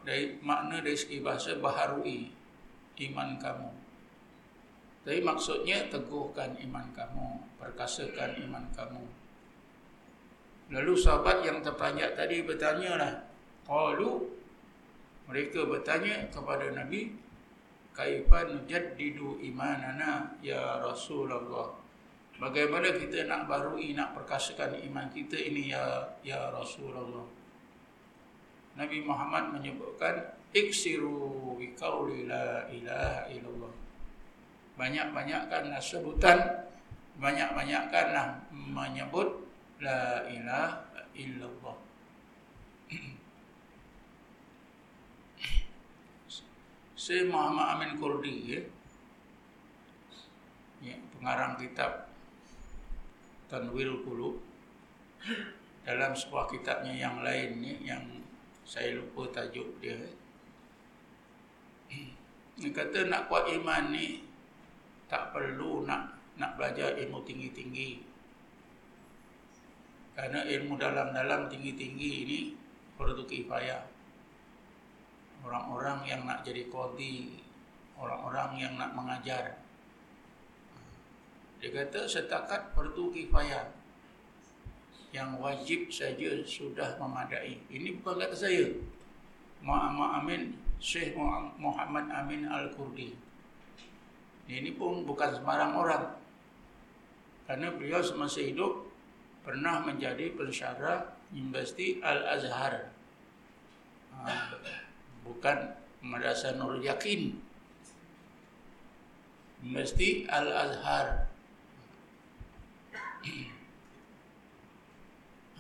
Dari 0.04 0.36
makna 0.44 0.84
dari 0.84 1.00
segi 1.00 1.24
bahasa 1.24 1.56
baharui 1.58 2.28
iman 3.00 3.40
kamu 3.40 3.79
tapi 5.10 5.26
maksudnya 5.26 5.90
teguhkan 5.90 6.54
iman 6.70 6.86
kamu, 6.94 7.42
perkasakan 7.58 8.46
iman 8.46 8.62
kamu. 8.78 9.02
Lalu 10.70 10.94
sahabat 10.94 11.42
yang 11.42 11.66
terpanjat 11.66 12.14
tadi 12.14 12.46
bertanyalah, 12.46 13.26
qalu 13.66 14.30
mereka 15.26 15.66
bertanya 15.66 16.30
kepada 16.30 16.70
Nabi, 16.78 17.18
kaifa 17.98 18.54
nujaddidu 18.54 19.42
imanana 19.42 20.38
ya 20.46 20.78
Rasulullah? 20.78 21.74
Bagaimana 22.38 22.94
kita 22.94 23.26
nak 23.26 23.50
barui 23.50 23.98
nak 23.98 24.14
perkasakan 24.14 24.78
iman 24.78 25.10
kita 25.10 25.42
ini 25.42 25.74
ya 25.74 26.06
ya 26.22 26.54
Rasulullah? 26.54 27.26
Nabi 28.78 29.02
Muhammad 29.02 29.58
menyebutkan 29.58 30.38
iksiru 30.54 31.58
bi 31.58 31.74
qauli 31.74 32.30
la 32.30 32.70
ilaha 32.70 33.26
illallah 33.34 33.89
banyak-banyakkanlah 34.80 35.84
sebutan 35.84 36.40
banyak-banyakkanlah 37.20 38.48
menyebut 38.56 39.44
la 39.84 40.24
ilaha 40.32 41.04
illallah. 41.12 41.76
Syekh 47.00 47.28
Muhammad 47.28 47.76
Amin 47.76 48.00
Kurdi 48.00 48.56
ya, 48.56 48.64
ya 50.80 50.96
pengarang 51.16 51.60
kitab 51.60 52.08
Tanwirul 53.52 54.08
Qulub. 54.08 54.40
Dalam 55.84 56.16
sebuah 56.16 56.48
kitabnya 56.48 56.96
yang 56.96 57.20
lain 57.26 57.60
ni 57.60 57.84
yang 57.84 58.04
saya 58.64 58.96
lupa 58.96 59.28
tajuk 59.34 59.68
dia. 59.84 59.98
Dia 62.60 62.70
kata 62.70 63.10
nak 63.10 63.26
kuat 63.32 63.50
iman 63.58 63.90
ni 63.90 64.29
tak 65.10 65.34
perlu 65.34 65.84
nak 65.84 66.16
nak 66.40 66.56
belajar 66.56 66.96
ilmu 66.96 67.20
tinggi-tinggi. 67.28 68.00
Karena 70.16 70.46
ilmu 70.48 70.80
dalam-dalam 70.80 71.52
tinggi-tinggi 71.52 72.12
ini 72.24 72.40
perlu 72.96 73.28
kifayah. 73.28 73.84
Orang-orang 75.44 76.04
yang 76.04 76.28
nak 76.28 76.44
jadi 76.44 76.68
kodi, 76.68 77.40
orang-orang 77.96 78.60
yang 78.60 78.74
nak 78.76 78.96
mengajar. 78.96 79.60
Dia 81.60 81.72
kata 81.76 82.08
setakat 82.08 82.72
perlu 82.72 83.12
kifayah. 83.12 83.76
Yang 85.10 85.30
wajib 85.42 85.82
saja 85.90 86.30
sudah 86.46 86.96
memadai. 87.02 87.58
Ini 87.68 87.98
bukan 88.00 88.22
kata 88.22 88.36
saya. 88.38 88.70
Muhammad 89.60 90.24
Amin 90.24 90.56
Syekh 90.80 91.18
Muhammad 91.60 92.08
Amin 92.14 92.48
Al-Kurdi. 92.48 93.29
Ini 94.50 94.74
pun 94.74 95.06
bukan 95.06 95.30
sembarang 95.38 95.78
orang. 95.78 96.06
Karena 97.46 97.70
beliau 97.70 98.02
semasa 98.02 98.42
hidup 98.42 98.90
pernah 99.46 99.86
menjadi 99.86 100.34
pensyarah 100.34 101.06
Universiti 101.30 102.02
Al-Azhar. 102.02 102.90
Ha, 104.18 104.26
bukan 105.22 105.58
Madrasah 106.02 106.58
Nur 106.58 106.82
Yakin. 106.82 107.38
Universiti 109.62 110.26
Al-Azhar. 110.26 111.30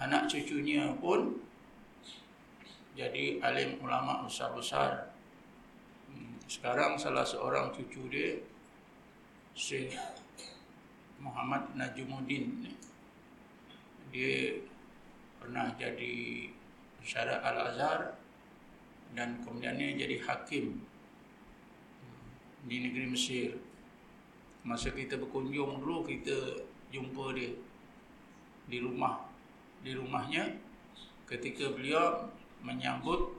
Anak 0.02 0.32
cucunya 0.32 0.90
pun 0.98 1.38
jadi 2.98 3.38
alim 3.46 3.78
ulama 3.86 4.26
besar-besar. 4.26 5.14
Hmm, 6.10 6.40
sekarang 6.50 6.98
salah 6.98 7.28
seorang 7.28 7.70
cucu 7.76 8.08
dia 8.08 8.40
Syekh 9.60 9.92
Muhammad 11.20 11.76
Najumuddin 11.76 12.64
dia 14.08 14.56
pernah 15.36 15.76
jadi 15.76 16.48
syarah 17.04 17.44
Al-Azhar 17.44 18.16
dan 19.12 19.44
kemudiannya 19.44 20.00
jadi 20.00 20.16
hakim 20.24 20.80
di 22.72 22.88
negeri 22.88 23.12
Mesir. 23.12 23.60
Masa 24.64 24.96
kita 24.96 25.20
berkunjung 25.20 25.84
dulu 25.84 26.08
kita 26.08 26.64
jumpa 26.96 27.36
dia 27.36 27.52
di 28.72 28.80
rumah. 28.80 29.28
Di 29.84 29.92
rumahnya 29.92 30.56
ketika 31.28 31.68
beliau 31.68 32.32
menyambut 32.64 33.36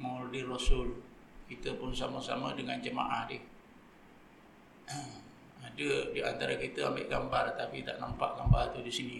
Maulid 0.00 0.48
Rasul 0.48 0.96
kita 1.44 1.76
pun 1.76 1.92
sama-sama 1.92 2.56
dengan 2.56 2.80
jemaah 2.80 3.28
dia 3.28 3.51
ada 5.66 5.88
di 6.12 6.20
antara 6.20 6.54
kita 6.56 6.92
ambil 6.92 7.06
gambar 7.08 7.44
tapi 7.56 7.84
tak 7.86 7.96
nampak 7.98 8.36
gambar 8.36 8.74
tu 8.76 8.80
di 8.84 8.92
sini 8.92 9.16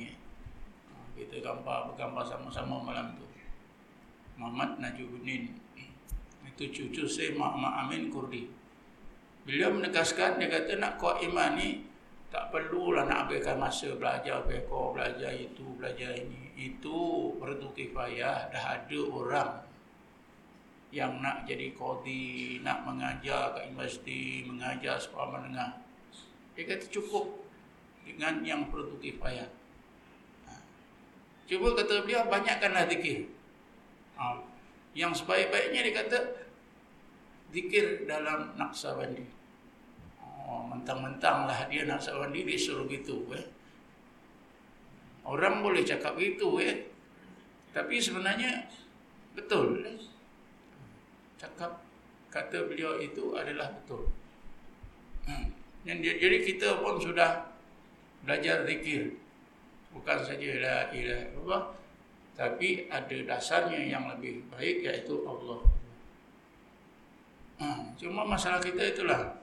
ha, 0.92 0.96
kita 1.16 1.40
gambar 1.40 1.92
bergambar 1.92 2.24
sama-sama 2.26 2.80
malam 2.82 3.14
tu 3.16 3.26
Muhammad 4.40 4.80
Najubuddin 4.80 5.52
itu 6.54 6.64
cucu 6.68 7.04
saya 7.08 7.32
Muhammad 7.36 7.72
Amin 7.86 8.12
Kurdi 8.12 8.48
beliau 9.42 9.74
menegaskan 9.74 10.38
dia 10.38 10.48
kata 10.50 10.78
nak 10.78 11.00
kuat 11.00 11.24
iman 11.24 11.58
ni 11.58 11.92
tak 12.32 12.48
perlulah 12.48 13.04
nak 13.04 13.28
habiskan 13.28 13.60
masa 13.60 13.92
belajar 13.92 14.40
pekor, 14.48 14.96
belajar 14.96 15.36
itu, 15.36 15.76
belajar 15.76 16.16
ini. 16.16 16.48
Itu 16.56 17.28
perlu 17.36 17.76
kifayah. 17.76 18.48
Dah 18.48 18.64
ada 18.80 19.00
orang 19.04 19.50
yang 20.92 21.24
nak 21.24 21.48
jadi 21.48 21.72
kodi, 21.72 22.60
nak 22.60 22.84
mengajar 22.84 23.56
kat 23.56 23.64
universiti, 23.72 24.44
mengajar 24.44 25.00
sekolah 25.00 25.40
menengah. 25.40 25.80
Dia 26.52 26.68
kata 26.68 26.84
cukup 26.92 27.48
dengan 28.04 28.44
yang 28.44 28.68
perlu 28.68 29.00
kifayah. 29.00 29.48
Ha. 30.44 30.52
Cuba 31.48 31.72
kata 31.72 32.04
beliau, 32.04 32.28
banyakkanlah 32.28 32.92
zikir. 32.92 33.24
Ha. 34.20 34.36
Yang 34.92 35.24
sebaik-baiknya 35.24 35.80
dia 35.80 35.94
kata, 36.04 36.18
zikir 37.56 38.04
dalam 38.04 38.52
naksabandi. 38.60 39.24
Oh, 40.44 40.68
mentang-mentang 40.68 41.48
lah 41.48 41.72
dia 41.72 41.88
nak 41.88 42.04
seorang 42.04 42.36
diri 42.36 42.60
suruh 42.60 42.84
gitu 42.84 43.24
eh. 43.32 43.48
Orang 45.24 45.64
boleh 45.64 45.80
cakap 45.80 46.20
gitu 46.20 46.60
eh. 46.60 46.84
Tapi 47.72 47.96
sebenarnya 47.96 48.68
betul 49.32 49.80
eh. 49.88 50.11
Cakap 51.42 51.82
kata 52.30 52.70
beliau 52.70 53.02
itu 53.02 53.34
adalah 53.34 53.74
betul. 53.74 54.06
Hmm. 55.26 55.50
Jadi 55.82 56.38
kita 56.46 56.78
pun 56.78 57.02
sudah 57.02 57.50
belajar 58.22 58.62
zikir. 58.62 59.18
Bukan 59.90 60.18
saja 60.22 60.48
la 60.62 60.76
ilaha 60.94 61.24
illallah 61.34 61.62
tapi 62.32 62.88
ada 62.88 63.16
dasarnya 63.28 63.92
yang 63.92 64.08
lebih 64.08 64.40
baik 64.48 64.80
iaitu 64.80 65.20
Allah. 65.28 65.60
Hmm. 67.60 67.92
Cuma 68.00 68.24
masalah 68.24 68.58
kita 68.62 68.96
itulah 68.96 69.36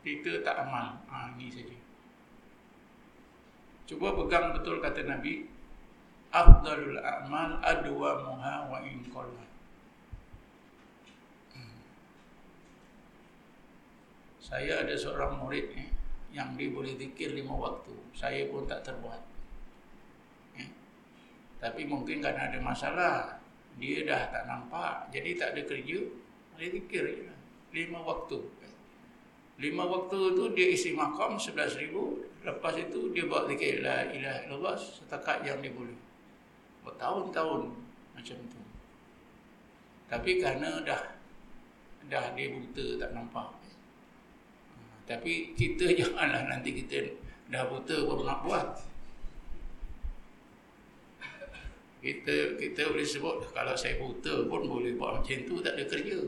kita 0.00 0.40
tak 0.40 0.64
amal. 0.64 0.96
Ha, 1.12 1.32
ini 1.36 1.52
saja. 1.52 1.76
Cuba 3.84 4.16
pegang 4.16 4.56
betul 4.56 4.80
kata 4.80 5.04
Nabi. 5.04 5.48
Afdalul 6.34 6.98
a'mal 6.98 7.62
adwa 7.62 8.10
muha 8.26 8.66
wa 8.66 8.82
in 8.82 9.06
qalla. 9.12 9.44
Hmm. 11.54 11.78
Saya 14.44 14.84
ada 14.84 14.92
seorang 14.92 15.40
murid 15.40 15.72
ni 15.72 15.88
yang 16.36 16.52
dia 16.60 16.68
boleh 16.68 16.92
zikir 17.00 17.32
lima 17.32 17.56
waktu. 17.56 17.96
Saya 18.12 18.44
pun 18.52 18.68
tak 18.68 18.84
terbuat. 18.84 19.22
Ya. 20.60 20.68
Tapi 21.64 21.88
mungkin 21.88 22.20
kan 22.20 22.36
ada 22.36 22.60
masalah. 22.60 23.40
Dia 23.80 24.04
dah 24.04 24.28
tak 24.28 24.44
nampak. 24.44 25.08
Jadi 25.16 25.40
tak 25.40 25.56
ada 25.56 25.64
kerja. 25.64 25.98
Dia 26.60 26.68
zikir 26.68 27.04
je 27.08 27.22
lah. 27.24 27.40
Lima 27.72 28.04
waktu. 28.04 28.38
Lima 29.64 29.88
waktu 29.88 30.36
tu 30.36 30.44
dia 30.52 30.66
isi 30.68 30.92
makam 30.92 31.40
sebelas 31.40 31.80
ribu. 31.80 32.20
Lepas 32.44 32.76
itu 32.76 33.16
dia 33.16 33.24
buat 33.24 33.48
zikir 33.48 33.80
la 33.80 34.12
ilaha 34.12 34.44
illallah 34.44 34.76
setakat 34.76 35.40
yang 35.48 35.64
dia 35.64 35.72
boleh. 35.72 35.96
Bertahun-tahun 36.84 37.72
macam 38.12 38.38
tu. 38.52 38.60
Tapi 40.12 40.30
kerana 40.36 40.84
dah 40.84 41.16
dah 42.12 42.36
dia 42.36 42.52
buta 42.52 43.00
tak 43.00 43.10
nampak. 43.16 43.63
Tapi 45.04 45.52
kita 45.52 45.92
janganlah 46.00 46.48
nanti 46.48 46.72
kita 46.72 47.04
dah 47.52 47.68
buta 47.68 47.96
pun 48.08 48.24
nak 48.24 48.40
buat. 48.44 48.66
Kita 52.04 52.60
kita 52.60 52.92
boleh 52.92 53.06
sebut 53.08 53.40
kalau 53.56 53.72
saya 53.72 53.96
buta 53.96 54.44
pun 54.44 54.68
boleh 54.68 54.92
buat 54.96 55.20
macam 55.20 55.38
tu 55.48 55.60
tak 55.64 55.76
ada 55.76 55.84
kerja. 55.88 56.18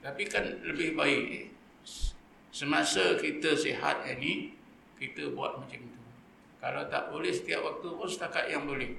Tapi 0.00 0.22
kan 0.30 0.46
lebih 0.64 0.94
baik 0.94 1.52
semasa 2.50 3.18
kita 3.18 3.52
sihat 3.52 4.06
ini 4.06 4.54
kita 4.98 5.34
buat 5.34 5.58
macam 5.58 5.80
itu. 5.80 6.00
Kalau 6.60 6.82
tak 6.92 7.08
boleh 7.08 7.32
setiap 7.32 7.64
waktu 7.64 7.88
pun 7.88 8.08
setakat 8.08 8.52
yang 8.52 8.68
boleh. 8.68 8.92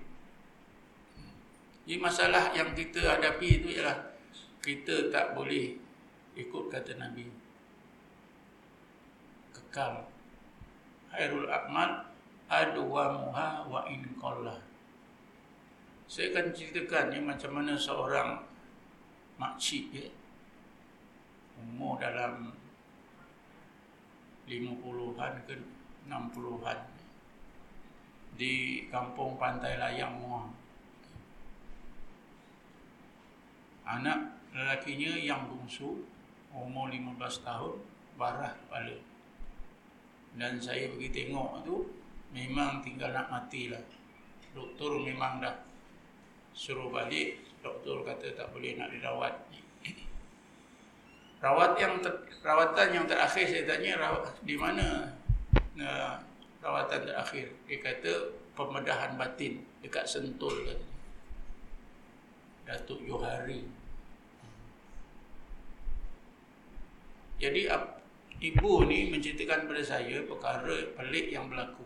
Ini 1.86 1.98
masalah 1.98 2.54
yang 2.54 2.74
kita 2.74 3.06
hadapi 3.06 3.62
itu 3.62 3.68
ialah 3.78 4.12
kita 4.62 5.10
tak 5.10 5.34
boleh 5.34 5.78
ikut 6.36 6.72
kata 6.72 6.96
Nabi. 6.96 7.28
Kekal. 9.52 10.08
Hairul 11.12 11.52
Akmal 11.52 12.08
adwa 12.48 13.04
muha 13.20 13.68
wa 13.68 13.84
in 13.88 14.04
qalla. 14.16 14.56
Saya 16.12 16.32
akan 16.36 16.52
ceritakan 16.52 17.16
ya, 17.16 17.20
macam 17.24 17.52
mana 17.56 17.72
seorang 17.76 18.44
makcik 19.40 19.96
ya, 19.96 20.08
umur 21.56 21.96
dalam 22.04 22.52
50-an 24.44 25.34
ke 25.48 25.56
60-an 26.12 26.80
di 28.36 28.86
kampung 28.92 29.40
Pantai 29.40 29.80
Layang 29.80 30.20
Muar. 30.20 30.52
Anak 33.88 34.36
lelakinya 34.52 35.16
yang 35.16 35.48
bungsu 35.48 36.04
umur 36.56 36.92
15 36.92 37.18
tahun 37.48 37.74
barah 38.20 38.54
kepala. 38.54 38.96
Dan 40.36 40.60
saya 40.64 40.88
pergi 40.92 41.10
tengok 41.12 41.68
tu 41.68 41.84
memang 42.32 42.80
tinggal 42.84 43.12
nak 43.12 43.28
matilah. 43.32 43.84
Doktor 44.52 45.00
memang 45.00 45.44
dah 45.44 45.56
suruh 46.56 46.92
balik. 46.92 47.40
Doktor 47.62 48.02
kata 48.02 48.34
tak 48.34 48.50
boleh 48.52 48.74
nak 48.74 48.90
dirawat 48.90 49.36
rawat 51.46 51.78
yang 51.78 52.02
ter, 52.02 52.14
rawatan 52.42 52.88
yang 52.90 53.06
terakhir 53.06 53.46
saya 53.46 53.64
tanya 53.70 54.18
di 54.42 54.56
mana 54.58 55.14
uh, 55.78 56.16
rawatan 56.64 57.06
terakhir. 57.06 57.48
Dia 57.68 57.78
kata 57.82 58.12
pembedahan 58.56 59.16
batin 59.16 59.62
dekat 59.82 60.06
Sentul 60.08 60.68
kata. 60.68 60.86
Datuk 62.66 63.04
Johari. 63.04 63.81
Jadi 67.42 67.66
ibu 68.38 68.86
ni 68.86 69.10
menceritakan 69.10 69.66
kepada 69.66 69.82
saya 69.82 70.22
perkara 70.30 70.94
pelik 70.94 71.34
yang 71.34 71.50
berlaku. 71.50 71.82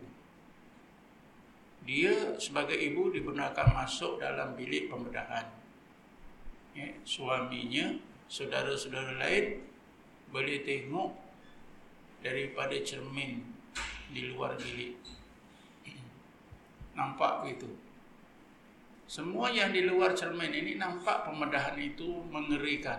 Dia 1.87 2.35
sebagai 2.35 2.75
ibu 2.75 3.07
dibenarkan 3.07 3.71
masuk 3.71 4.19
dalam 4.19 4.51
bilik 4.59 4.91
pembedahan. 4.91 5.47
Ya, 6.75 6.91
suaminya, 7.07 7.95
saudara-saudara 8.27 9.15
lain 9.15 9.63
boleh 10.27 10.59
tengok 10.67 11.15
daripada 12.19 12.75
cermin 12.83 13.39
di 14.11 14.35
luar 14.35 14.59
bilik. 14.59 14.99
Nampak 16.99 17.47
begitu. 17.47 17.71
Semua 19.07 19.53
yang 19.53 19.71
di 19.71 19.87
luar 19.87 20.17
cermin 20.17 20.49
ini 20.49 20.81
nampak 20.81 21.29
pembedahan 21.29 21.77
itu 21.77 22.25
mengerikan 22.33 22.97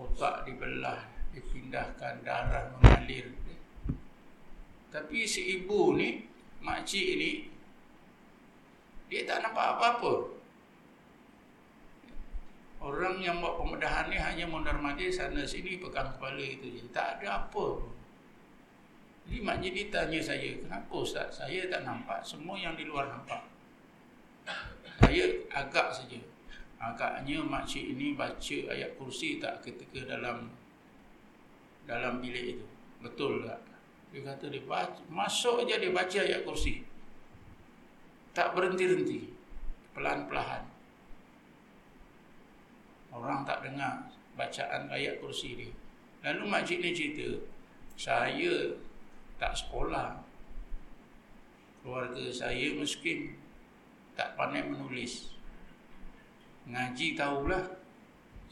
otak 0.00 0.48
dibelah, 0.48 1.04
dipindahkan, 1.36 2.24
darah 2.24 2.72
mengalir. 2.80 3.28
Tapi 4.88 5.28
si 5.28 5.60
ibu 5.60 5.94
ni, 5.94 6.24
makcik 6.64 7.20
ni, 7.20 7.46
dia 9.12 9.28
tak 9.28 9.44
nampak 9.44 9.76
apa-apa. 9.76 10.14
Orang 12.80 13.20
yang 13.20 13.44
buat 13.44 13.60
pembedahan 13.60 14.08
ni 14.08 14.16
hanya 14.16 14.48
mondar-mandir 14.48 15.12
sana 15.12 15.44
sini 15.44 15.76
pegang 15.76 16.16
kepala 16.16 16.40
itu 16.40 16.80
je. 16.80 16.88
Tak 16.88 17.20
ada 17.20 17.44
apa. 17.44 17.66
Jadi 19.28 19.38
makcik 19.44 19.72
dia 19.76 19.86
tanya 19.92 20.18
saya, 20.18 20.50
kenapa 20.58 20.94
Ustaz? 20.96 21.28
Saya 21.38 21.68
tak 21.68 21.84
nampak, 21.84 22.24
semua 22.24 22.56
yang 22.56 22.74
di 22.74 22.88
luar 22.88 23.12
nampak. 23.12 23.44
Saya 24.98 25.28
agak 25.52 25.92
saja 25.92 26.18
agaknya 26.80 27.44
makcik 27.44 27.92
ini 27.92 28.16
baca 28.16 28.56
ayat 28.72 28.96
kursi 28.96 29.36
tak 29.36 29.60
ketika 29.60 30.16
dalam 30.16 30.48
dalam 31.84 32.24
bilik 32.24 32.56
itu. 32.56 32.66
Betul 33.04 33.44
tak? 33.44 33.60
Dia 34.10 34.26
kata 34.26 34.50
dia 34.50 34.64
baca, 34.66 35.00
masuk 35.12 35.62
aja 35.62 35.78
dia 35.78 35.92
baca 35.92 36.18
ayat 36.18 36.42
kursi. 36.42 36.82
Tak 38.32 38.56
berhenti-henti. 38.56 39.30
Pelan-pelan. 39.94 40.66
Orang 43.10 43.42
tak 43.42 43.66
dengar 43.66 44.06
bacaan 44.38 44.88
ayat 44.88 45.18
kursi 45.20 45.58
dia. 45.58 45.72
Lalu 46.20 46.42
makcik 46.46 46.78
ni 46.78 46.94
cerita, 46.94 47.28
saya 47.98 48.76
tak 49.40 49.56
sekolah. 49.56 50.20
Keluarga 51.80 52.24
saya 52.28 52.76
miskin. 52.76 53.34
Tak 54.14 54.36
pandai 54.36 54.62
menulis. 54.62 55.39
Ngaji 56.70 57.18
tahulah. 57.18 57.64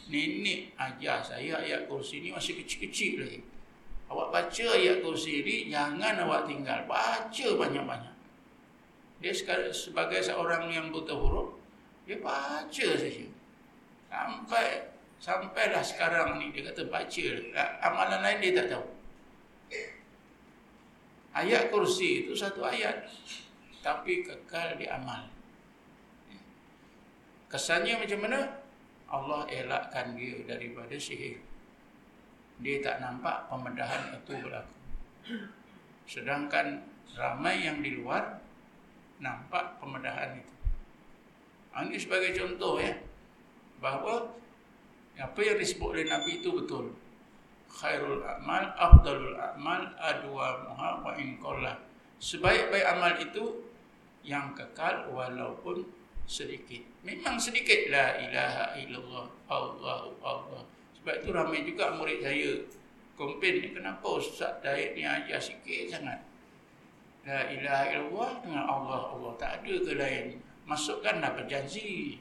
Nenek 0.08 0.72
ajar 0.80 1.20
saya 1.20 1.60
ayat 1.60 1.84
kursi 1.84 2.24
ni 2.24 2.32
masih 2.32 2.56
kecil-kecil 2.62 3.20
lagi. 3.20 3.40
Awak 4.08 4.28
baca 4.32 4.64
ayat 4.72 5.04
kursi 5.04 5.44
ni 5.44 5.68
Jangan 5.68 6.16
awak 6.24 6.48
tinggal. 6.48 6.80
Baca 6.88 7.46
banyak-banyak. 7.60 8.14
Dia 9.18 9.34
sebagai 9.74 10.22
seorang 10.22 10.70
yang 10.70 10.94
buta 10.94 11.10
huruf 11.10 11.58
Dia 12.08 12.18
baca 12.22 12.86
saja. 12.96 13.26
Sampai 14.08 14.66
Sampailah 15.18 15.82
sekarang 15.82 16.38
ni 16.40 16.54
Dia 16.54 16.72
kata 16.72 16.88
baca. 16.88 17.26
Amalan 17.84 18.20
lain 18.24 18.38
dia 18.40 18.52
tak 18.64 18.66
tahu. 18.72 18.86
Ayat 21.36 21.68
kursi 21.68 22.24
itu 22.24 22.32
satu 22.32 22.64
ayat. 22.64 23.04
Tapi 23.84 24.24
kekal 24.24 24.80
di 24.80 24.88
amal 24.88 25.37
Kesannya 27.48 27.96
macam 27.96 28.20
mana? 28.28 28.40
Allah 29.08 29.48
elakkan 29.48 30.12
dia 30.12 30.44
daripada 30.44 30.92
sihir. 31.00 31.40
Dia 32.60 32.84
tak 32.84 33.00
nampak 33.00 33.48
pembedahan 33.48 34.12
itu 34.12 34.36
berlaku. 34.36 34.76
Sedangkan 36.04 36.84
ramai 37.16 37.64
yang 37.64 37.80
di 37.80 37.96
luar 37.96 38.36
nampak 39.16 39.80
pembedahan 39.80 40.36
itu. 40.36 40.54
Ini 41.72 41.96
sebagai 41.96 42.36
contoh 42.36 42.76
ya. 42.84 42.92
Bahawa 43.80 44.28
apa 45.16 45.40
yang 45.40 45.56
disebut 45.56 45.88
oleh 45.96 46.04
Nabi 46.04 46.44
itu 46.44 46.52
betul. 46.52 46.92
Khairul 47.68 48.24
amal, 48.24 48.64
afdalul 48.76 49.38
amal, 49.38 49.88
adwa 49.96 50.68
muha 50.68 50.90
wa 51.00 51.12
inqallah. 51.16 51.76
Sebaik-baik 52.18 52.86
amal 52.92 53.14
itu 53.22 53.62
yang 54.26 54.52
kekal 54.52 55.08
walaupun 55.14 55.86
sedikit. 56.28 56.84
Memang 57.08 57.40
sedikit 57.40 57.88
la 57.88 58.20
ilaha 58.20 58.76
illallah 58.76 59.26
Allah 59.48 60.12
Allah. 60.20 60.62
Sebab 61.00 61.14
itu 61.24 61.28
ramai 61.32 61.64
juga 61.64 61.96
murid 61.96 62.20
saya 62.20 62.52
komplain 63.16 63.64
ni 63.64 63.68
kenapa 63.72 64.04
Ustaz 64.04 64.60
Daid 64.60 64.92
ni 64.92 65.08
ajar 65.08 65.40
sikit 65.40 65.88
sangat. 65.88 66.20
La 67.24 67.48
ilaha 67.48 67.84
illallah 67.96 68.30
dengan 68.44 68.64
Allah 68.68 69.00
Allah 69.16 69.32
tak 69.40 69.64
ada 69.64 69.74
ke 69.80 69.92
lain. 69.96 70.36
Masukkanlah 70.68 71.32
berjanji. 71.32 72.20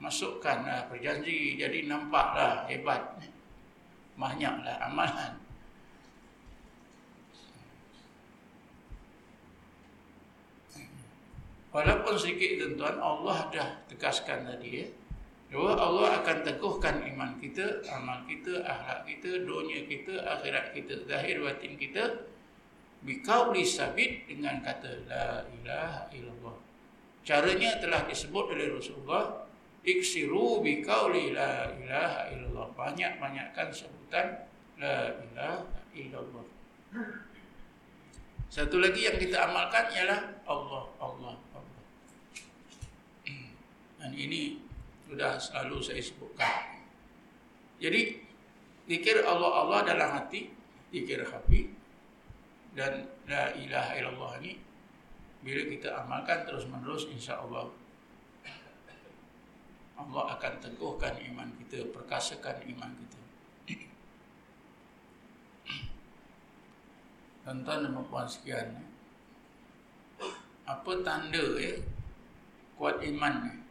Masukkanlah 0.00 0.88
berjanji 0.88 1.60
jadi 1.60 1.84
nampaklah 1.84 2.64
hebat. 2.64 3.20
Banyaklah 4.16 4.88
amalan. 4.88 5.41
Walaupun 11.72 12.14
sedikit 12.20 12.60
tuan-tuan 12.60 13.00
Allah 13.00 13.38
dah 13.48 13.68
tegaskan 13.88 14.44
tadi 14.44 14.84
ya. 14.84 14.86
Bahawa 15.52 15.72
Allah 15.76 16.08
akan 16.24 16.38
teguhkan 16.48 17.04
iman 17.12 17.36
kita, 17.36 17.84
amal 17.92 18.24
kita, 18.24 18.64
akhlak 18.64 19.04
kita, 19.04 19.44
dunia 19.44 19.84
kita, 19.84 20.16
akhirat 20.24 20.72
kita, 20.72 21.04
zahir 21.04 21.44
batin 21.44 21.76
kita 21.76 22.24
biqauli 23.04 23.60
sabit 23.60 24.24
dengan 24.24 24.64
kata 24.64 25.04
la 25.04 25.44
ilaha 25.44 26.08
illallah. 26.14 26.56
Caranya 27.20 27.76
telah 27.84 28.08
disebut 28.08 28.56
oleh 28.56 28.72
Rasulullah 28.72 29.44
iksiru 29.84 30.64
biqauli 30.64 31.36
la 31.36 31.68
ilaha 31.76 32.32
illallah. 32.32 32.66
Banyak-banyakkan 32.72 33.68
sebutan 33.74 34.48
la 34.80 35.12
ilaha 35.12 35.68
illallah. 35.92 36.44
Satu 38.52 38.80
lagi 38.80 39.04
yang 39.04 39.16
kita 39.16 39.48
amalkan 39.48 39.88
ialah 39.92 40.20
Allah, 40.44 40.84
Allah, 41.00 41.34
dan 44.02 44.10
ini 44.18 44.58
sudah 45.06 45.38
selalu 45.38 45.78
saya 45.78 46.02
sebutkan. 46.02 46.50
Jadi 47.78 48.18
zikir 48.90 49.22
Allah 49.22 49.62
Allah 49.62 49.80
dalam 49.86 50.10
hati, 50.18 50.50
zikir 50.90 51.22
hati 51.22 51.70
dan 52.74 53.06
la 53.30 53.54
ilaha 53.54 53.94
illallah 53.94 54.32
ini 54.42 54.58
bila 55.46 55.62
kita 55.70 56.02
amalkan 56.02 56.42
terus 56.42 56.66
menerus 56.66 57.06
insya-Allah 57.14 57.70
Allah 60.02 60.24
akan 60.34 60.52
teguhkan 60.58 61.14
iman 61.30 61.46
kita, 61.62 61.86
perkasakan 61.94 62.58
iman 62.74 62.90
kita. 62.90 63.20
Tuan-tuan 67.46 67.86
dan 67.86 68.02
puan 68.10 68.26
sekian. 68.26 68.82
Apa 70.66 70.90
tanda 71.06 71.42
ya 71.58 71.78
kuat 72.74 72.98
iman 72.98 73.34
ni? 73.46 73.61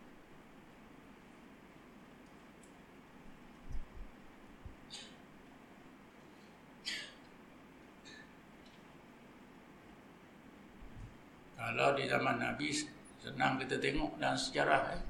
Kalau 11.71 11.95
di 11.95 12.03
zaman 12.03 12.36
Nabi 12.36 12.67
senang 13.15 13.55
kita 13.55 13.79
tengok 13.79 14.19
dalam 14.19 14.36
sejarah 14.36 14.91
eh. 14.91 15.03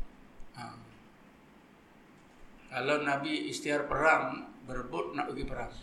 Ha. 0.62 0.64
Kalau 2.70 3.02
Nabi 3.02 3.50
istiar 3.50 3.90
perang 3.90 4.46
berebut 4.70 5.18
nak 5.18 5.34
pergi 5.34 5.50
perang. 5.50 5.74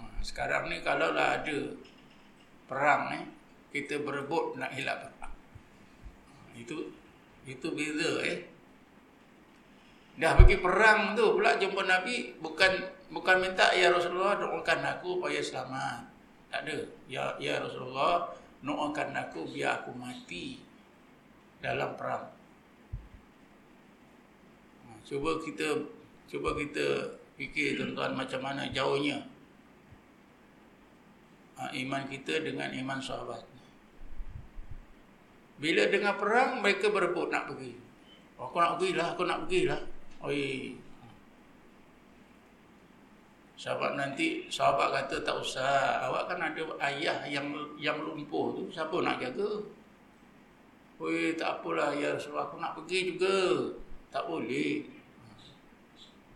Ha. 0.00 0.24
Sekarang 0.24 0.72
ni 0.72 0.80
kalau 0.80 1.12
lah 1.12 1.36
ada 1.36 1.76
perang 2.64 3.12
eh, 3.20 3.24
kita 3.68 4.00
berebut 4.00 4.56
nak 4.56 4.72
hilap 4.72 5.04
perang. 5.12 5.36
Ha. 5.36 6.56
Itu 6.56 6.88
itu 7.44 7.68
beza 7.76 8.24
eh. 8.24 8.48
Dah 10.16 10.40
pergi 10.40 10.56
perang 10.56 11.12
tu 11.12 11.36
pula 11.36 11.60
jumpa 11.60 11.84
Nabi 11.84 12.32
bukan 12.40 12.80
bukan 13.12 13.44
minta 13.44 13.68
ya 13.76 13.92
Rasulullah 13.92 14.40
doakan 14.40 14.88
aku 14.88 15.20
supaya 15.20 15.40
selamat. 15.44 16.00
Tak 16.48 16.64
ada. 16.64 16.80
Ya 17.12 17.36
ya 17.36 17.60
Rasulullah 17.60 18.40
doakan 18.62 19.10
aku 19.18 19.46
biar 19.50 19.82
aku 19.82 19.90
mati 19.94 20.62
dalam 21.58 21.94
perang. 21.98 22.30
Ha, 24.86 24.98
cuba 25.06 25.38
kita 25.42 25.82
cuba 26.30 26.54
kita 26.54 27.18
fikir 27.34 27.78
tuan-tuan 27.78 28.14
macam 28.14 28.40
mana 28.40 28.70
jauhnya 28.70 29.18
ha, 31.58 31.70
iman 31.74 32.02
kita 32.06 32.42
dengan 32.42 32.70
iman 32.70 32.98
sahabat. 33.02 33.42
Bila 35.62 35.86
dengar 35.86 36.18
perang, 36.18 36.58
mereka 36.58 36.90
berebut 36.90 37.30
nak 37.30 37.46
pergi. 37.46 37.78
Aku 38.34 38.58
nak 38.58 38.82
pergilah, 38.82 39.06
aku 39.14 39.22
nak 39.22 39.46
pergilah. 39.46 39.80
Oi. 40.26 40.74
Sahabat 43.62 43.94
nanti, 43.94 44.50
sahabat 44.50 44.90
kata 44.90 45.22
tak 45.22 45.38
usah. 45.38 46.02
Awak 46.10 46.34
kan 46.34 46.50
ada 46.50 46.62
ayah 46.90 47.22
yang 47.30 47.46
yang 47.78 47.94
lumpuh 48.02 48.58
tu, 48.58 48.66
siapa 48.74 48.98
nak 48.98 49.22
jaga? 49.22 49.62
Oi, 50.98 51.38
tak 51.38 51.62
apalah 51.62 51.94
ya 51.94 52.10
Rasulullah, 52.18 52.50
aku 52.50 52.58
nak 52.58 52.74
pergi 52.74 53.14
juga. 53.14 53.70
Tak 54.10 54.26
boleh. 54.26 54.82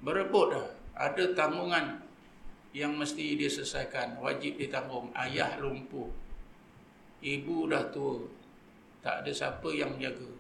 Berebut 0.07 0.55
dah. 0.55 0.67
Ada 0.95 1.35
tanggungan 1.35 1.99
yang 2.71 2.95
mesti 2.95 3.35
dia 3.35 3.51
selesaikan. 3.51 4.23
Wajib 4.23 4.63
ditanggung. 4.63 5.11
Ayah 5.19 5.59
lumpuh. 5.59 6.07
Ibu 7.27 7.67
dah 7.67 7.91
tua. 7.91 8.23
Tak 9.03 9.27
ada 9.27 9.31
siapa 9.35 9.67
yang 9.75 9.99
jaga. 9.99 10.31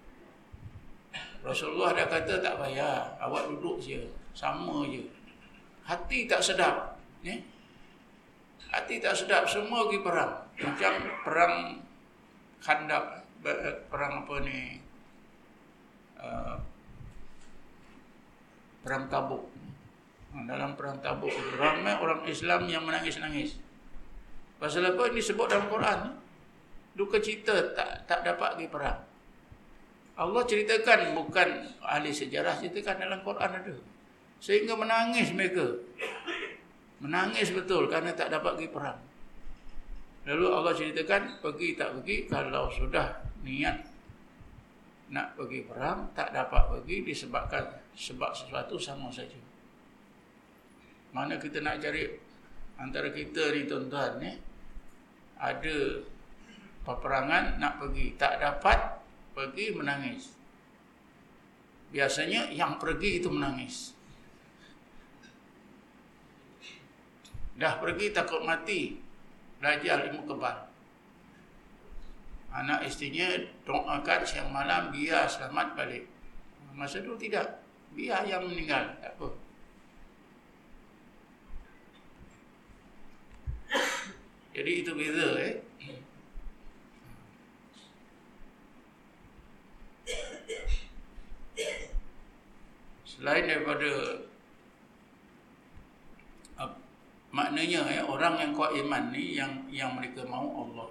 Rasulullah 1.42 1.98
dah 1.98 2.06
kata 2.06 2.38
tak 2.38 2.54
payah. 2.62 3.18
Awak 3.18 3.50
duduk 3.58 3.82
je. 3.82 4.06
Sama 4.38 4.86
je 4.86 5.15
hati 5.86 6.26
tak 6.26 6.42
sedap 6.42 6.98
ya? 7.22 7.38
hati 8.74 8.98
tak 8.98 9.14
sedap 9.14 9.46
semua 9.46 9.86
pergi 9.86 10.02
perang. 10.02 10.32
Macam 10.56 10.92
perang 11.22 11.54
khandak 12.60 13.04
perang 13.88 14.12
apa 14.26 14.34
ni? 14.42 14.58
Uh, 16.16 16.56
perang 18.82 19.06
tabuk. 19.06 19.44
Dalam 20.36 20.76
perang 20.76 21.00
tabuk 21.00 21.32
ramai 21.56 21.96
orang 21.96 22.26
Islam 22.28 22.68
yang 22.68 22.84
menangis-nangis. 22.84 23.56
Pasal 24.60 24.84
apa? 24.92 25.08
Ini 25.08 25.20
sebut 25.24 25.48
dalam 25.48 25.68
Quran. 25.72 26.12
Duka 26.96 27.20
cita 27.20 27.76
tak 27.76 28.08
tak 28.08 28.24
dapat 28.24 28.56
pergi 28.56 28.68
perang. 28.72 29.00
Allah 30.16 30.42
ceritakan 30.48 31.12
bukan 31.12 31.48
ahli 31.84 32.08
sejarah 32.08 32.56
ceritakan 32.56 33.04
dalam 33.04 33.20
Quran 33.20 33.50
ada 33.52 33.72
Sehingga 34.40 34.76
menangis 34.76 35.32
mereka. 35.32 35.64
Menangis 37.00 37.52
betul 37.52 37.88
kerana 37.88 38.12
tak 38.16 38.32
dapat 38.32 38.56
pergi 38.56 38.70
perang. 38.72 39.00
Lalu 40.26 40.44
Allah 40.50 40.74
ceritakan, 40.74 41.38
pergi 41.38 41.78
tak 41.78 41.94
pergi, 41.98 42.26
kalau 42.26 42.66
sudah 42.66 43.22
niat 43.46 43.78
nak 45.14 45.38
pergi 45.38 45.62
perang, 45.62 46.10
tak 46.18 46.34
dapat 46.34 46.66
pergi 46.66 47.06
disebabkan 47.06 47.62
sebab 47.94 48.34
sesuatu 48.34 48.74
sama 48.74 49.06
saja. 49.08 49.38
Mana 51.14 51.38
kita 51.38 51.62
nak 51.62 51.78
cari 51.78 52.10
antara 52.76 53.08
kita 53.14 53.54
ni 53.54 53.70
tuan-tuan 53.70 54.18
ni, 54.18 54.34
ada 55.38 55.76
peperangan 56.82 57.62
nak 57.62 57.78
pergi, 57.80 58.18
tak 58.18 58.42
dapat 58.42 58.98
pergi 59.30 59.72
menangis. 59.72 60.34
Biasanya 61.94 62.50
yang 62.50 62.82
pergi 62.82 63.22
itu 63.22 63.30
menangis. 63.30 63.95
Dah 67.56 67.80
pergi 67.80 68.12
takut 68.12 68.44
mati. 68.44 69.00
Belajar 69.56 70.12
ilmu 70.12 70.28
kebal. 70.28 70.68
Anak 72.52 72.84
istrinya 72.84 73.36
doakan 73.64 74.20
siang 74.24 74.52
malam 74.52 74.92
biar 74.92 75.24
selamat 75.24 75.76
balik. 75.76 76.04
Masa 76.76 77.00
itu 77.00 77.16
tidak. 77.16 77.64
Biar 77.96 78.28
yang 78.28 78.44
meninggal. 78.44 78.92
Tak 79.00 79.16
apa. 79.16 79.28
Jadi 84.56 84.72
itu 84.84 84.92
beza 84.96 85.28
eh. 85.36 85.54
Selain 93.04 93.48
daripada 93.48 94.20
maknanya 97.36 97.84
ya 97.92 98.02
orang 98.08 98.40
yang 98.40 98.50
kuat 98.56 98.72
iman 98.80 99.12
ni 99.12 99.36
yang 99.36 99.52
yang 99.68 99.92
mereka 99.92 100.24
mahu 100.24 100.64
Allah 100.64 100.88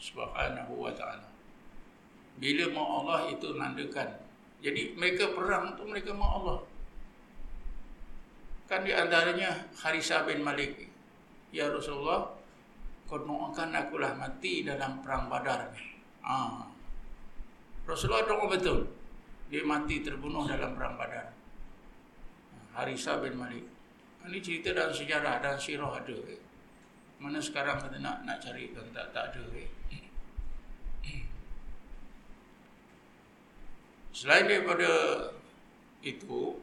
Subhanahu 0.00 0.72
wa 0.80 0.92
taala. 0.96 1.28
Bila 2.40 2.64
mau 2.72 3.04
Allah 3.04 3.28
itu 3.28 3.52
nandakan. 3.52 4.08
Jadi 4.64 4.96
mereka 4.96 5.28
perang 5.36 5.76
tu 5.76 5.84
mereka 5.84 6.16
mahu 6.16 6.32
Allah. 6.40 6.58
Kan 8.64 8.88
di 8.88 8.96
antaranya 8.96 9.68
Harisa 9.76 10.24
bin 10.24 10.40
Malik. 10.40 10.88
Ya 11.52 11.68
Rasulullah, 11.68 12.32
kau 13.04 13.20
doakan 13.20 13.76
akulah 13.76 14.12
mati 14.16 14.64
dalam 14.64 15.04
perang 15.04 15.28
Badar 15.28 15.68
ni. 15.72 15.84
Ah. 16.24 16.64
Rasulullah 17.84 18.24
doa 18.24 18.48
betul. 18.48 18.84
Dia 19.48 19.64
mati 19.64 20.04
terbunuh 20.04 20.44
dalam 20.48 20.76
perang 20.76 20.96
Badar. 20.96 21.32
Harisa 22.76 23.20
bin 23.20 23.36
Malik. 23.36 23.77
Ini 24.28 24.44
cerita 24.44 24.76
dalam 24.76 24.92
sejarah 24.92 25.40
dan 25.40 25.56
sirah 25.56 26.04
ada. 26.04 26.18
Eh. 26.28 26.40
Mana 27.16 27.40
sekarang 27.40 27.80
kita 27.80 27.96
nak 27.96 28.28
nak 28.28 28.36
cari 28.44 28.76
dan 28.76 28.84
tak 28.92 29.08
tak 29.16 29.32
ada. 29.32 29.44
Eh. 29.56 29.68
Selain 34.12 34.44
daripada 34.44 34.90
itu, 36.04 36.60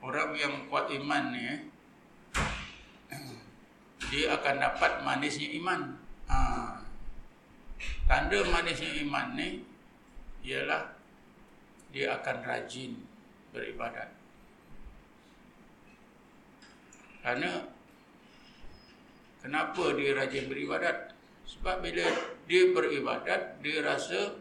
orang 0.00 0.32
yang 0.40 0.54
kuat 0.72 0.88
iman 0.88 1.36
ni, 1.36 1.44
eh, 1.44 1.60
dia 4.08 4.32
akan 4.32 4.56
dapat 4.56 5.04
manisnya 5.04 5.52
iman. 5.60 5.98
Ha. 6.32 6.36
Tanda 8.08 8.40
manisnya 8.48 9.02
iman 9.04 9.36
ni 9.36 9.60
ialah 10.48 10.96
dia 11.92 12.16
akan 12.16 12.36
rajin 12.40 12.96
beribadat. 13.52 14.21
Kerana 17.22 17.70
kenapa 19.38 19.94
dia 19.94 20.18
rajin 20.18 20.50
beribadat? 20.50 21.14
Sebab 21.46 21.78
bila 21.78 22.02
dia 22.50 22.74
beribadat, 22.74 23.62
dia 23.62 23.78
rasa 23.78 24.34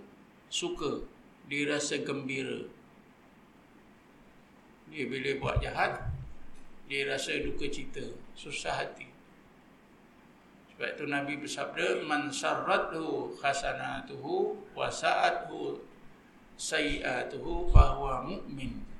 suka, 0.49 1.05
dia 1.45 1.69
rasa 1.69 2.01
gembira. 2.01 2.65
Dia 4.89 5.05
bila 5.05 5.29
buat 5.37 5.61
jahat, 5.61 6.09
dia 6.89 7.05
rasa 7.05 7.37
duka 7.45 7.69
cita, 7.69 8.03
susah 8.33 8.81
hati. 8.81 9.07
Sebab 10.73 10.97
itu 10.97 11.05
Nabi 11.05 11.37
bersabda, 11.37 12.01
"Man 12.09 12.33
sarrathu 12.33 13.37
hasanatuhu 13.37 14.57
wa 14.73 14.89
sa'athu 14.89 15.77
sayi'atuhu 16.57 17.69
fa 17.69 17.93
huwa 17.93 18.25
mu'min." 18.25 18.90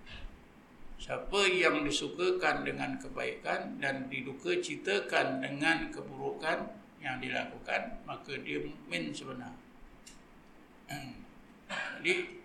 Siapa 1.01 1.49
yang 1.49 1.81
disukakan 1.81 2.61
dengan 2.61 2.93
kebaikan 3.01 3.81
dan 3.81 4.05
diduka 4.05 4.53
citakan 4.61 5.41
dengan 5.41 5.89
keburukan 5.89 6.77
yang 7.01 7.17
dilakukan, 7.17 8.05
maka 8.05 8.37
dia 8.45 8.61
mukmin 8.61 9.09
sebenar. 9.09 9.49
Jadi, 11.97 12.37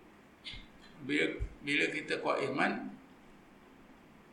bila, 1.04 1.36
bila 1.60 1.84
kita 1.92 2.16
kuat 2.24 2.48
iman, 2.48 2.96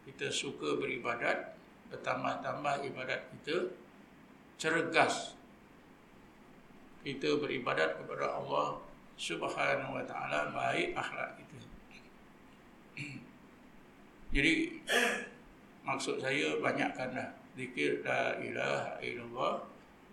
kita 0.08 0.32
suka 0.32 0.80
beribadat, 0.80 1.60
bertambah-tambah 1.92 2.80
ibadat 2.88 3.28
kita, 3.28 3.76
cergas. 4.56 5.36
Kita 7.04 7.36
beribadat 7.44 8.00
kepada 8.00 8.40
Allah 8.40 8.80
subhanahu 9.20 10.00
wa 10.00 10.04
ta'ala, 10.08 10.56
baik 10.56 10.96
akhlak 10.96 11.36
kita. 11.36 11.43
Jadi 14.34 14.82
maksud 15.86 16.18
saya 16.18 16.58
banyakkanlah 16.58 17.38
zikir 17.54 18.02
la 18.02 18.34
ilaha 18.42 18.98
illallah 18.98 19.62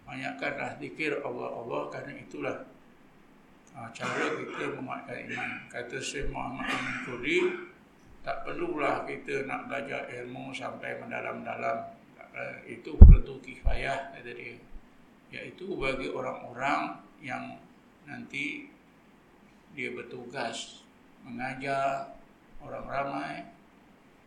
banyakkanlah 0.05 0.77
zikir 0.77 1.25
Allah 1.25 1.49
Allah 1.49 1.89
kerana 1.89 2.13
itulah 2.13 2.57
uh, 3.73 3.89
cara 3.97 4.37
kita 4.37 4.77
menguatkan 4.77 5.25
iman. 5.31 5.51
Kata 5.73 5.97
Syekh 5.97 6.29
Muhammad 6.29 6.69
Amin 6.69 6.97
Kudi 7.09 7.39
tak 8.21 8.45
perlulah 8.45 9.09
kita 9.09 9.49
nak 9.49 9.73
belajar 9.73 10.05
ilmu 10.13 10.53
sampai 10.53 11.01
mendalam-dalam. 11.01 11.97
Uh, 12.31 12.57
itu 12.69 12.95
perlu 13.01 13.41
kifayah 13.41 14.13
kata 14.13 14.37
dia. 14.37 14.61
Iaitu 15.33 15.81
bagi 15.81 16.13
orang-orang 16.13 17.01
yang 17.25 17.57
nanti 18.05 18.69
dia 19.73 19.95
bertugas 19.97 20.85
mengajar 21.23 22.13
orang 22.61 22.85
ramai 22.85 23.35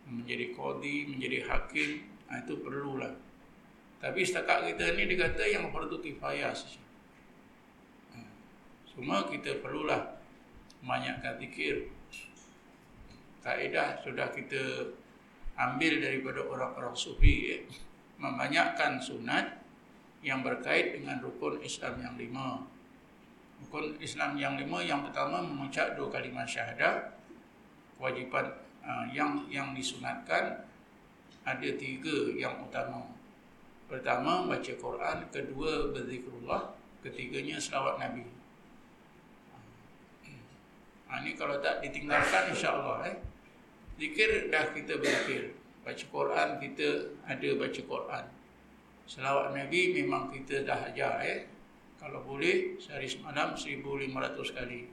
menjadi 0.07 0.51
kodi, 0.51 1.07
menjadi 1.07 1.47
hakim, 1.47 2.03
ha, 2.27 2.43
itu 2.43 2.59
perlulah. 2.59 3.13
Tapi 4.03 4.19
setakat 4.19 4.75
kita 4.75 4.99
ni 4.99 5.07
dia 5.07 5.27
kata 5.27 5.43
yang 5.47 5.71
fardu 5.71 6.03
kifayah 6.03 6.51
saja. 6.51 6.81
Ha, 8.15 8.19
semua 8.83 9.23
kita 9.31 9.63
perlulah 9.63 10.19
banyakkan 10.83 11.39
zikir. 11.39 11.87
Kaedah 13.43 13.99
sudah 14.03 14.31
kita 14.31 14.91
ambil 15.59 15.99
daripada 15.99 16.41
orang-orang 16.47 16.95
sufi 16.95 17.59
eh, 17.59 17.61
membanyakkan 18.17 18.97
sunat 18.99 19.63
yang 20.23 20.39
berkait 20.39 20.95
dengan 20.95 21.19
rukun 21.19 21.59
Islam 21.59 21.99
yang 21.99 22.15
lima. 22.15 22.63
Rukun 23.63 23.99
Islam 23.99 24.39
yang 24.39 24.55
lima 24.55 24.79
yang 24.79 25.03
pertama 25.03 25.43
mengucap 25.43 25.99
dua 25.99 26.07
kalimat 26.07 26.47
syahadah. 26.47 27.11
Kewajipan 27.99 28.62
uh, 28.83 29.05
yang 29.09 29.47
yang 29.47 29.71
disunatkan 29.71 30.63
ada 31.43 31.69
tiga 31.75 32.31
yang 32.35 32.59
utama. 32.63 33.03
Pertama 33.87 34.47
baca 34.47 34.73
Quran, 34.73 35.17
kedua 35.29 35.91
berzikrullah, 35.91 36.71
ketiganya 37.03 37.59
selawat 37.59 37.99
Nabi. 37.99 38.25
Ha, 41.11 41.21
ini 41.21 41.37
kalau 41.37 41.61
tak 41.61 41.83
ditinggalkan 41.83 42.49
insya-Allah 42.55 43.05
eh. 43.11 43.15
Zikir 44.01 44.49
dah 44.49 44.73
kita 44.73 44.97
berzikir. 44.97 45.53
Baca 45.85 46.05
Quran 46.09 46.49
kita 46.57 46.87
ada 47.27 47.49
baca 47.53 47.81
Quran. 47.85 48.25
Selawat 49.05 49.53
Nabi 49.53 49.93
memang 49.93 50.33
kita 50.33 50.65
dah 50.65 50.89
ajar 50.89 51.21
eh. 51.21 51.45
Kalau 52.01 52.25
boleh 52.25 52.81
sehari 52.81 53.05
semalam 53.05 53.53
1500 53.53 54.57
kali. 54.57 54.89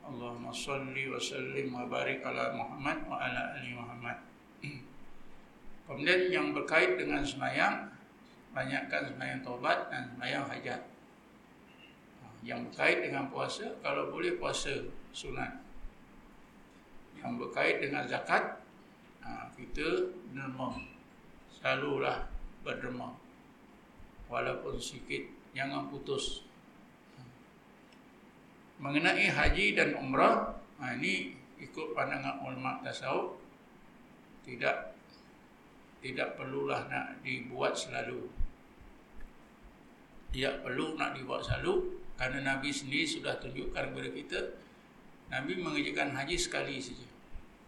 Allahumma 0.00 0.48
salli 0.48 1.06
wa 1.06 1.20
sallim 1.20 1.68
wa 1.70 1.84
barik 1.84 2.24
ala 2.24 2.56
Muhammad 2.56 3.04
wa 3.04 3.20
ala 3.20 3.56
ali 3.60 3.76
Muhammad. 3.76 4.16
Kemudian 5.86 6.32
yang 6.32 6.46
berkait 6.56 6.96
dengan 6.96 7.20
semayang 7.20 7.90
Banyakkan 8.50 9.14
semayang 9.14 9.46
taubat 9.46 9.94
dan 9.94 10.10
semayang 10.10 10.42
hajat. 10.42 10.82
Ha, 12.18 12.26
Yang 12.42 12.66
berkait 12.66 12.98
dengan 13.06 13.30
puasa 13.30 13.70
Kalau 13.78 14.10
boleh 14.10 14.34
puasa 14.34 14.74
sunat. 15.14 15.62
Yang 17.22 17.32
berkait 17.46 17.78
dengan 17.78 18.02
zakat 18.10 18.58
ha, 19.22 19.46
Kita 19.54 20.10
derma. 20.34 20.74
Selalulah 21.54 22.26
berderma. 22.66 23.14
Walaupun 24.26 24.82
sikit 24.82 25.22
Jangan 25.54 25.86
putus 25.90 26.49
Mengenai 28.80 29.28
haji 29.28 29.76
dan 29.76 29.92
umrah 30.00 30.56
Ini 30.80 31.36
ikut 31.60 31.92
pandangan 31.92 32.40
ulama 32.40 32.80
tasawuf 32.80 33.36
Tidak 34.42 34.90
tidak 36.00 36.40
perlulah 36.40 36.88
nak 36.88 37.20
dibuat 37.20 37.76
selalu. 37.76 38.24
Tidak 40.32 40.64
perlu 40.64 40.96
nak 40.96 41.12
dibuat 41.12 41.44
selalu 41.44 42.00
kerana 42.16 42.56
Nabi 42.56 42.72
sendiri 42.72 43.04
sudah 43.04 43.36
tunjukkan 43.40 43.92
kepada 43.92 44.10
kita 44.12 44.40
Nabi 45.28 45.60
mengerjakan 45.60 46.16
haji 46.16 46.36
sekali 46.40 46.80
saja. 46.80 47.04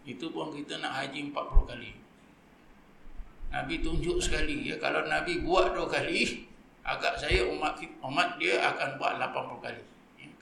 Itu 0.08 0.32
pun 0.32 0.50
kita 0.50 0.80
nak 0.80 0.96
haji 0.96 1.30
40 1.30 1.70
kali. 1.70 1.92
Nabi 3.52 3.74
tunjuk 3.84 4.16
sekali 4.16 4.64
ya 4.64 4.80
kalau 4.80 5.04
Nabi 5.04 5.44
buat 5.44 5.76
dua 5.76 5.84
kali 5.84 6.48
agak 6.82 7.20
saya 7.20 7.44
umat 7.52 7.78
umat 8.00 8.40
dia 8.40 8.64
akan 8.64 8.96
buat 8.96 9.20
80 9.20 9.60
kali. 9.60 9.82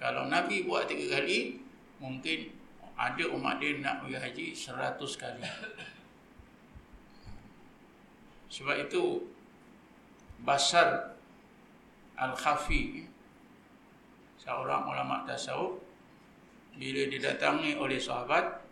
Kalau 0.00 0.32
Nabi 0.32 0.64
buat 0.64 0.88
tiga 0.88 1.20
kali 1.20 1.60
mungkin 2.00 2.48
ada 2.96 3.24
umat 3.36 3.60
dia 3.60 3.76
nak 3.84 4.00
pergi 4.00 4.16
haji 4.16 4.46
100 4.56 4.96
kali. 5.20 5.44
Sebab 8.50 8.76
itu 8.82 9.30
Basar 10.42 11.14
Al-Khafi 12.18 13.06
Seorang 14.42 14.90
ulama 14.90 15.22
tasawuf 15.22 15.78
Bila 16.74 17.06
didatangi 17.06 17.78
oleh 17.78 17.94
sahabat 17.94 18.66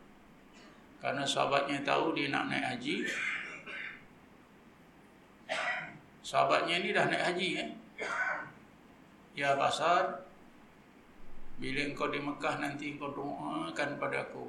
Karena 0.98 1.22
sahabatnya 1.22 1.86
tahu 1.86 2.10
dia 2.18 2.26
nak 2.34 2.50
naik 2.50 2.64
haji 2.74 2.96
Sahabatnya 6.26 6.82
ni 6.82 6.90
dah 6.90 7.06
naik 7.06 7.22
haji 7.22 7.48
eh? 7.62 7.70
Ya 9.38 9.54
Basar 9.54 10.27
Bila 11.58 11.80
engkau 11.90 12.06
di 12.06 12.22
Mekah 12.22 12.62
nanti 12.62 12.94
engkau 12.94 13.10
doakan 13.10 13.98
padaku 13.98 14.46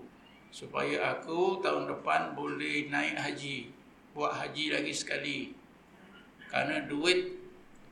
Supaya 0.49 1.13
aku 1.13 1.61
tahun 1.61 1.85
depan 1.85 2.33
boleh 2.33 2.89
naik 2.89 3.17
haji 3.17 3.69
buat 4.17 4.33
haji 4.33 4.73
lagi 4.73 4.93
sekali. 4.93 5.53
Karena 6.49 6.81
duit 6.89 7.37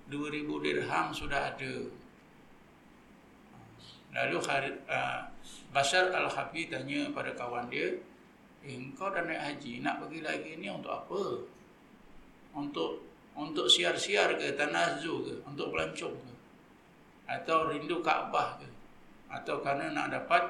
2000 0.09 0.65
dirham 0.65 1.13
sudah 1.13 1.53
ada. 1.53 1.73
Lalu 4.17 4.37
uh, 4.41 5.21
Bashar 5.69 6.09
Al-Hafi 6.09 6.73
tanya 6.73 7.13
pada 7.13 7.37
kawan 7.37 7.69
dia, 7.69 7.93
eh, 8.65 8.73
engkau 8.73 9.13
dah 9.13 9.21
naik 9.21 9.37
haji, 9.37 9.85
nak 9.85 10.01
pergi 10.01 10.19
lagi 10.25 10.51
ni 10.57 10.67
untuk 10.73 10.89
apa? 10.89 11.21
Untuk 12.57 13.05
untuk 13.37 13.69
siar-siar 13.69 14.33
ke, 14.41 14.57
tanazu 14.57 15.21
ke, 15.21 15.35
untuk 15.45 15.69
pelancong 15.69 16.17
ke? 16.17 16.33
Atau 17.29 17.69
rindu 17.69 18.01
Kaabah 18.01 18.57
ke? 18.57 18.76
Atau 19.27 19.59
kerana 19.59 19.91
nak 19.91 20.07
dapat 20.11 20.43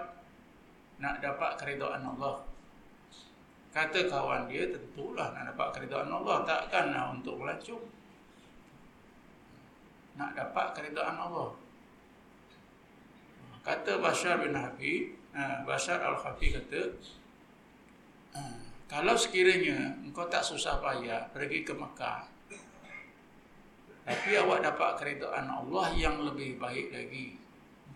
nak 0.98 1.22
dapat 1.22 1.58
keridhaan 1.62 2.02
Allah? 2.02 2.42
Kata 3.70 4.10
kawan 4.10 4.50
dia 4.50 4.66
tentulah 4.74 5.30
nak 5.38 5.54
dapat 5.54 5.68
keridaan 5.78 6.10
Allah 6.10 6.42
takkan 6.42 6.90
nak 6.90 7.22
untuk 7.22 7.38
melacung. 7.38 7.86
Nak 10.18 10.34
dapat 10.34 10.74
keridaan 10.74 11.18
Allah. 11.18 11.54
Kata 13.62 14.00
Bashar 14.02 14.42
bin 14.42 14.56
Hafi, 14.56 15.12
ha, 15.36 15.62
Bashar 15.68 16.00
Al-Hafi 16.00 16.56
kata, 16.56 16.82
ha, 18.34 18.40
kalau 18.88 19.14
sekiranya 19.14 19.92
engkau 20.02 20.24
tak 20.32 20.40
susah 20.40 20.80
payah 20.80 21.28
pergi 21.36 21.68
ke 21.68 21.76
Mekah, 21.76 22.24
tapi 24.08 24.40
awak 24.40 24.64
dapat 24.64 24.92
keridaan 24.98 25.52
Allah 25.52 25.92
yang 25.94 26.24
lebih 26.24 26.56
baik 26.56 26.96
lagi, 26.96 27.37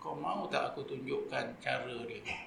engkau 0.01 0.17
mau 0.17 0.49
tak 0.49 0.73
aku 0.73 0.81
tunjukkan 0.89 1.61
cara 1.61 1.97
dia? 2.09 2.41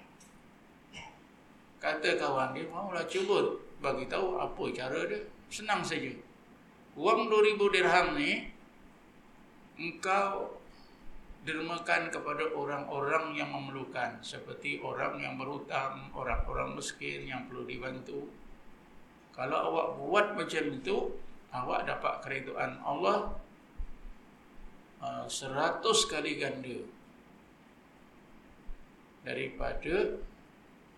Kata 1.79 2.19
kawan 2.19 2.51
dia, 2.51 2.67
maulah 2.67 3.07
cuba 3.07 3.47
bagi 3.79 4.11
tahu 4.11 4.43
apa 4.43 4.75
cara 4.75 5.07
dia. 5.07 5.23
Senang 5.55 5.87
saja. 5.87 6.11
Wang 6.99 7.31
2000 7.31 7.55
dirham 7.71 8.19
ni 8.19 8.51
engkau 9.79 10.51
dermakan 11.47 12.11
kepada 12.11 12.51
orang-orang 12.59 13.39
yang 13.39 13.55
memerlukan 13.55 14.19
seperti 14.19 14.83
orang 14.83 15.23
yang 15.23 15.39
berhutang, 15.39 16.11
orang-orang 16.11 16.75
miskin 16.75 17.23
yang 17.23 17.47
perlu 17.47 17.63
dibantu. 17.71 18.35
Kalau 19.31 19.71
awak 19.71 19.87
buat 20.03 20.27
macam 20.35 20.75
itu, 20.75 21.15
awak 21.55 21.87
dapat 21.87 22.19
keridaan 22.19 22.83
Allah 22.83 23.31
uh, 24.99 25.31
seratus 25.31 26.11
kali 26.11 26.35
ganda 26.35 26.94
daripada 29.25 30.21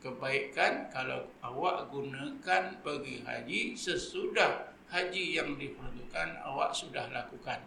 kebaikan 0.03 0.91
kalau 0.91 1.25
awak 1.41 1.89
gunakan 1.89 2.63
pergi 2.83 3.23
haji 3.23 3.61
sesudah 3.79 4.75
haji 4.91 5.39
yang 5.39 5.55
diperlukan 5.59 6.29
awak 6.43 6.71
sudah 6.75 7.11
lakukan. 7.11 7.59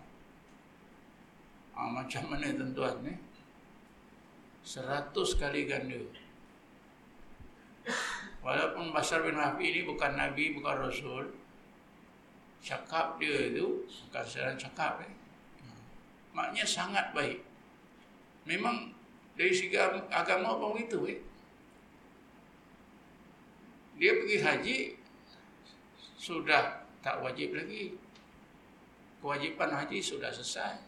Ha, 1.75 1.87
macam 1.87 2.23
mana 2.27 2.51
tuan-tuan 2.51 2.95
ni? 3.07 3.15
Seratus 4.63 5.39
kali 5.39 5.63
ganda. 5.63 5.99
Walaupun 8.45 8.91
Basar 8.95 9.23
bin 9.23 9.35
Mahfi 9.35 9.71
ini 9.71 9.81
bukan 9.87 10.15
Nabi, 10.15 10.55
bukan 10.55 10.75
Rasul. 10.87 11.25
Cakap 12.59 13.19
dia 13.19 13.55
tu 13.55 13.87
bukan 13.87 14.25
sedang 14.27 14.59
cakap. 14.59 14.99
Eh. 15.03 15.13
Maknanya 16.35 16.67
sangat 16.67 17.15
baik. 17.15 17.39
Memang 18.43 18.98
dari 19.39 19.55
segi 19.55 19.79
agama 20.11 20.59
pun 20.59 20.75
begitu. 20.75 20.99
Eh 21.07 21.19
dia 23.99 24.15
pergi 24.15 24.37
haji 24.39 24.77
sudah 26.15 26.87
tak 27.03 27.19
wajib 27.19 27.55
lagi. 27.55 27.95
Kewajipan 29.19 29.75
haji 29.75 29.99
sudah 29.99 30.31
selesai. 30.31 30.79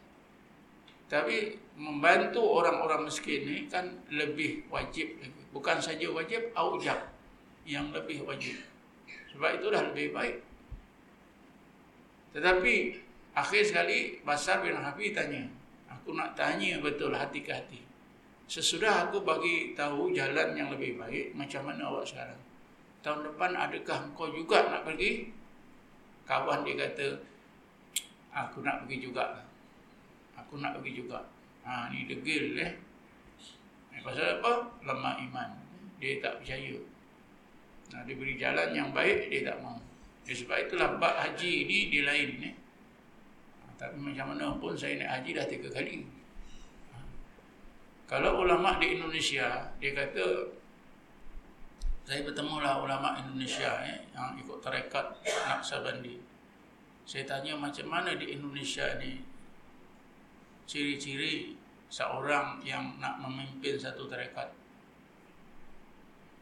Tapi 1.12 1.60
membantu 1.76 2.40
orang-orang 2.40 3.12
miskin 3.12 3.44
ni 3.44 3.68
kan 3.68 3.92
lebih 4.08 4.64
wajib 4.72 5.20
lagi. 5.20 5.44
Bukan 5.52 5.84
saja 5.84 6.08
wajib, 6.08 6.56
aujab 6.56 6.96
yang 7.68 7.92
lebih 7.92 8.24
wajib. 8.24 8.56
Sebab 9.36 9.60
itu 9.60 9.68
dah 9.68 9.84
lebih 9.92 10.16
baik. 10.16 10.40
Tetapi 12.32 12.76
akhir 13.36 13.64
sekali 13.68 14.24
Basar 14.24 14.64
bin 14.64 14.80
Hafi 14.80 15.12
tanya, 15.12 15.44
aku 15.92 16.16
nak 16.16 16.40
tanya 16.40 16.80
betul 16.80 17.12
hati 17.12 17.44
ke 17.44 17.52
hati. 17.52 17.91
Sesudah 18.52 19.08
aku 19.08 19.24
bagi 19.24 19.72
tahu 19.80 20.12
jalan 20.12 20.52
yang 20.60 20.68
lebih 20.76 21.00
baik, 21.00 21.32
macam 21.40 21.72
mana 21.72 21.88
awak 21.88 22.04
sekarang? 22.04 22.36
tahun 23.00 23.32
depan 23.32 23.56
adakah 23.56 24.12
kau 24.12 24.28
juga 24.28 24.68
nak 24.68 24.84
pergi? 24.84 25.32
Kawan 26.28 26.68
dia 26.68 26.76
kata, 26.76 27.08
aku 28.36 28.60
nak 28.60 28.84
pergi 28.84 29.08
juga. 29.08 29.40
Aku 30.36 30.60
nak 30.60 30.84
pergi 30.84 31.00
juga. 31.00 31.24
Ha, 31.64 31.88
ni 31.96 32.04
degil 32.06 32.60
eh. 32.60 32.76
Pasal 34.04 34.44
apa? 34.44 34.68
Lemah 34.84 35.16
iman. 35.32 35.50
Dia 36.04 36.20
tak 36.20 36.44
percaya. 36.44 36.76
Nah, 37.96 38.04
dia 38.04 38.20
beri 38.20 38.36
jalan 38.36 38.70
yang 38.76 38.92
baik, 38.92 39.32
dia 39.32 39.48
tak 39.48 39.64
mau. 39.64 39.80
Jadi 40.28 40.44
sebab 40.44 40.58
itulah 40.60 41.00
bab 41.00 41.16
haji 41.24 41.54
ni 41.72 41.88
dia 41.88 42.04
lain. 42.04 42.52
Eh. 42.52 42.56
Tapi 43.80 43.96
macam 43.96 44.36
mana 44.36 44.54
pun 44.60 44.76
saya 44.76 45.00
naik 45.00 45.10
haji 45.10 45.30
dah 45.40 45.46
tiga 45.48 45.70
kali. 45.72 46.04
Kalau 48.12 48.44
ulama 48.44 48.76
di 48.76 49.00
Indonesia, 49.00 49.72
dia 49.80 49.96
kata 49.96 50.52
saya 52.04 52.28
bertemu 52.28 52.60
lah 52.60 52.84
ulama 52.84 53.16
Indonesia 53.16 53.72
eh, 53.88 54.04
yang 54.12 54.36
ikut 54.36 54.60
tarekat 54.60 55.16
Naksabandi. 55.24 56.20
Saya 57.08 57.24
tanya 57.24 57.56
macam 57.56 57.88
mana 57.88 58.12
di 58.20 58.36
Indonesia 58.36 58.84
ni 59.00 59.24
ciri-ciri 60.68 61.56
seorang 61.88 62.60
yang 62.68 63.00
nak 63.00 63.24
memimpin 63.24 63.80
satu 63.80 64.12
tarekat. 64.12 64.52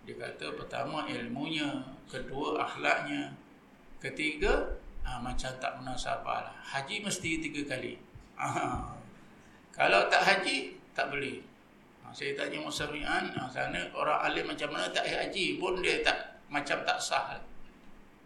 Dia 0.09 0.17
kata 0.17 0.57
pertama 0.57 1.05
ilmunya, 1.05 1.85
kedua 2.09 2.65
akhlaknya, 2.65 3.29
ketiga 4.01 4.73
ah, 5.05 5.21
macam 5.21 5.53
tak 5.61 5.77
munasabah 5.77 6.49
lah. 6.49 6.55
Haji 6.65 7.05
mesti 7.05 7.45
tiga 7.45 7.77
kali. 7.77 7.93
Ah, 8.39 8.95
kalau 9.75 10.07
tak 10.07 10.23
haji, 10.23 10.79
tak 10.95 11.11
boleh. 11.11 11.48
Ha, 12.09 12.17
saya 12.17 12.33
tanya 12.33 12.57
Musawian, 12.57 13.29
ha, 13.37 13.45
sana 13.45 13.85
orang 13.93 14.17
alim 14.25 14.49
macam 14.49 14.73
mana 14.73 14.89
tak 14.89 15.05
haji 15.05 15.61
pun 15.61 15.77
dia 15.77 16.01
tak 16.01 16.41
macam 16.49 16.81
tak 16.81 16.97
sah. 16.97 17.37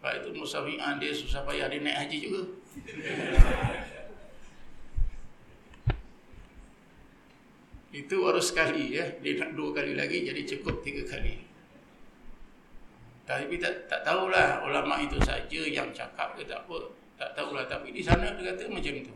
Sebab 0.00 0.24
itu 0.24 0.32
Musawian 0.32 0.96
dia 0.96 1.12
susah 1.12 1.44
payah 1.44 1.68
dia 1.68 1.84
naik 1.84 1.92
haji 1.92 2.24
juga. 2.24 2.48
itu 8.00 8.16
baru 8.24 8.40
sekali 8.40 8.96
ya. 8.96 9.04
Dia 9.20 9.44
nak 9.44 9.52
dua 9.52 9.76
kali 9.76 9.92
lagi 9.92 10.24
jadi 10.24 10.48
cukup 10.48 10.80
tiga 10.80 11.04
kali. 11.04 11.44
Tapi 13.28 13.60
tak, 13.60 13.84
tak 13.92 14.00
tahulah 14.00 14.64
ulama 14.64 14.96
itu 15.04 15.20
saja 15.20 15.60
yang 15.60 15.92
cakap 15.92 16.32
ke 16.40 16.48
tak 16.48 16.64
apa. 16.64 16.88
Tak 17.20 17.36
tahulah. 17.36 17.68
Tapi 17.68 17.92
di 17.92 18.00
sana 18.00 18.32
dia 18.32 18.48
kata 18.48 18.64
macam 18.72 18.96
tu. 19.04 19.12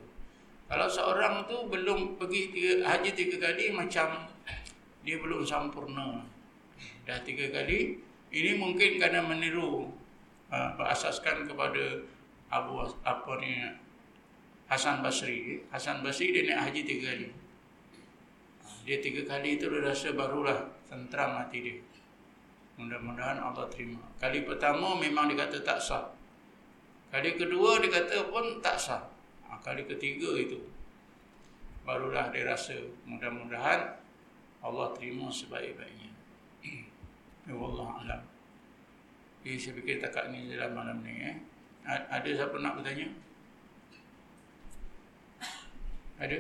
Kalau 0.69 0.85
seorang 0.85 1.49
tu 1.49 1.64
belum 1.64 2.21
pergi 2.21 2.53
tiga, 2.53 2.73
haji 2.85 3.16
tiga 3.16 3.37
kali 3.41 3.73
macam 3.73 4.29
dia 5.01 5.16
belum 5.16 5.41
sempurna. 5.41 6.21
Dah 7.09 7.16
tiga 7.25 7.49
kali, 7.49 7.97
ini 8.29 8.53
mungkin 8.61 9.01
kerana 9.01 9.25
meniru 9.25 9.89
uh, 10.53 10.69
berasaskan 10.77 11.49
kepada 11.49 12.05
Abu 12.53 12.85
apa 12.85 13.33
ni 13.41 13.64
Hasan 14.69 15.01
Basri. 15.01 15.64
Hasan 15.73 16.05
Basri 16.05 16.37
dia 16.37 16.53
naik 16.53 16.61
haji 16.69 16.81
tiga 16.85 17.16
kali. 17.16 17.29
Dia 18.85 19.01
tiga 19.01 19.25
kali 19.25 19.57
itu 19.57 19.73
dia 19.73 19.81
rasa 19.89 20.12
barulah 20.12 20.69
tentram 20.85 21.33
hati 21.41 21.64
dia. 21.64 21.77
Mudah-mudahan 22.77 23.41
Allah 23.41 23.64
terima. 23.73 24.05
Kali 24.21 24.45
pertama 24.45 24.93
memang 25.01 25.33
dia 25.33 25.49
kata 25.49 25.64
tak 25.64 25.81
sah. 25.81 26.05
Kali 27.09 27.41
kedua 27.41 27.81
dia 27.81 27.89
kata 27.89 28.29
pun 28.29 28.61
tak 28.61 28.77
sah. 28.77 29.01
Kali 29.62 29.82
ketiga 29.84 30.34
itu 30.38 30.59
barulah 31.88 32.28
dia 32.28 32.44
rasa 32.44 32.76
mudah-mudahan 33.09 33.96
Allah 34.61 34.92
terima 34.92 35.30
sebaik-baiknya. 35.30 36.11
ya 37.48 37.54
Allah 37.54 37.88
alam. 38.04 38.22
Jadi 39.46 39.56
saya 39.56 39.72
fikir 39.78 39.96
takat 40.02 40.34
ni 40.34 40.50
dalam 40.50 40.74
malam 40.74 40.98
ni 41.00 41.14
eh. 41.22 41.36
Ada 41.88 42.28
siapa 42.44 42.61
nak 42.61 42.76
bertanya? 42.76 43.09
Ada? 46.18 46.38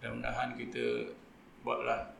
Mudah-mudahan 0.00 0.56
kita 0.58 1.12
buatlah 1.62 2.10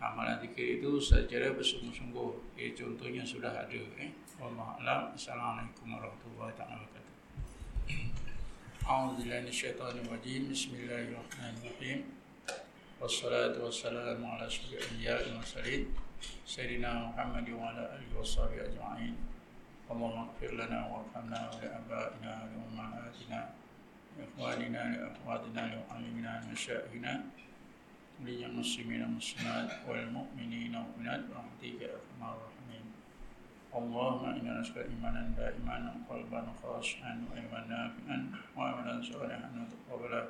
amalan 0.00 0.40
zikir 0.40 0.80
itu 0.80 0.96
secara 0.96 1.52
bersungguh-sungguh. 1.52 2.56
Eh, 2.56 2.72
contohnya 2.72 3.26
sudah 3.26 3.52
ada. 3.52 3.82
Eh. 4.00 4.10
Allah 4.40 4.78
alam. 4.80 5.00
Assalamualaikum 5.12 5.90
warahmatullahi 5.90 6.54
wabarakatuh. 6.54 6.93
أعوذ 7.84 9.16
بالله 9.20 9.40
من 9.40 9.50
الشيطان 9.52 9.94
الرجيم. 9.98 10.42
بسم 10.52 10.72
الله 10.74 11.02
الرحمن 11.08 11.54
الرحيم. 11.60 12.00
والصلاة 13.00 13.60
والسلام 13.60 14.20
على 14.24 14.46
أشرف 14.46 14.72
الأنبياء 14.72 15.18
والمرسلين 15.28 15.82
سيدنا 16.46 17.12
محمد 17.12 17.48
وعلى 17.50 17.82
آله 17.96 18.10
وصحبه 18.20 18.64
أجمعين. 18.72 19.14
اللهم 19.90 20.18
اغفر 20.28 20.50
لنا 20.56 20.80
وارحمنا 20.88 21.40
ولآبائنا 21.52 22.32
ولأمهاتنا 22.44 23.40
لإخواننا 24.16 24.82
لأخواتنا 24.96 25.62
لمعلمنا 25.72 26.32
لمشائخنا 26.44 27.14
للمسلمين 28.24 29.00
والمسلمات 29.02 29.70
والمؤمنين 29.88 30.72
والمؤمنات 30.76 31.20
برحمتك 31.28 31.80
يا 31.84 31.90
أرحم 32.00 32.20
الراحمين. 32.22 32.86
اللهم 33.74 34.24
إنا 34.38 34.60
نسأل 34.60 34.86
إيمانا 34.90 35.34
دائما 35.36 35.76
وقلبا 35.94 36.42
خاشعا 36.62 37.12
وعلما 37.26 37.60
نافعا 37.74 38.18
وعملا 38.56 39.02
صالحا 39.02 39.48
وتقبلا 39.58 40.22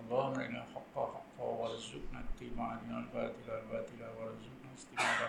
اللهم 0.00 0.36
إنا 0.40 0.62
حقا 0.72 1.04
حقا 1.14 1.44
وارزقنا 1.60 2.18
اتباع 2.24 2.70
دين 2.80 2.92
الباطل 2.96 4.00
وارزقنا 4.16 4.70
استجابة 4.78 5.28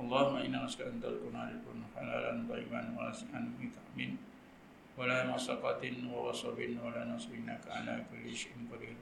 اللهم 0.00 0.36
إنا 0.36 0.58
نسأل 0.64 0.86
أن 0.86 1.00
تركنا 1.02 1.42
لكل 1.54 1.80
حلالا 1.94 2.32
طيبا 2.50 2.82
واسعا 2.98 3.40
بتأمين 3.58 4.12
ولا 4.98 5.18
مسقة 5.30 5.82
ووصب 6.12 6.58
ولا 6.58 7.02
نصب 7.04 7.30
إنك 7.34 7.64
على 7.70 7.94
كل 8.10 8.34
شيء 8.34 8.52
قدير. 8.72 8.96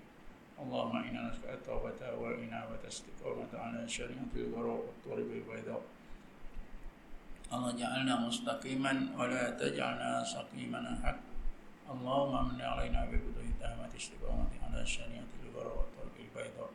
اللهم 0.60 0.96
إنا 0.96 1.20
نسأل 1.28 1.50
التوبة 1.56 2.00
والإنابة 2.20 2.82
استقامة 2.86 3.52
على 3.54 3.88
شريعة 3.88 4.32
الغراء 4.36 4.80
والطرب 4.86 5.28
البيضاء. 5.40 5.82
Allah 7.46 7.70
ja'alna 7.78 8.18
mustaqiman 8.26 9.14
wa 9.14 9.30
la 9.30 9.54
taj'alna 9.54 10.26
saqiman 10.26 10.82
ahad. 10.82 11.14
Allahumma 11.86 12.50
min 12.50 12.58
alaina 12.58 13.06
bi 13.06 13.14
buduhi 13.22 13.54
tahmat 13.62 13.86
istiqamati 13.94 14.58
ala 14.58 14.82
syariati 14.82 15.38
al-bara 15.46 15.70
wa 15.70 15.86
tarqil 15.94 16.26
bayda 16.34 16.66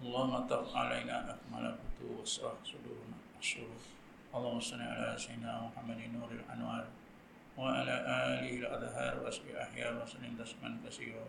Allahumma 0.00 0.48
taf 0.48 0.72
alaina 0.72 1.28
akmala 1.28 1.76
butu 1.76 2.16
wa 2.16 2.24
srah 2.24 2.56
suduruna 2.64 3.20
asyuru 3.36 3.76
Allahumma 4.32 4.64
salli 4.64 4.88
ala 4.88 5.12
sayyidina 5.12 5.68
Muhammadin 5.68 6.16
nuril 6.16 6.40
anwar 6.48 6.88
wa 7.60 7.76
ala 7.76 7.92
alihi 8.32 8.64
al-adhar 8.64 9.20
wa 9.20 9.28
asbi 9.28 9.52
ahyar 9.52 9.92
wa 10.00 10.08
sallim 10.08 10.32
tasman 10.40 10.80
kasira 10.80 11.28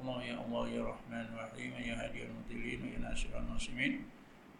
Allahumma 0.00 0.24
ya 0.24 0.40
Allah 0.40 0.64
ya 0.72 0.80
Rahman 0.80 1.26
wa 1.36 1.44
Rahim 1.52 1.76
ya 1.76 1.94
hadi 2.00 2.24
al-mudilin 2.24 2.80
wa 2.80 2.88
ya 2.88 2.98
nasir 3.12 3.36
al-nasimin 3.36 4.08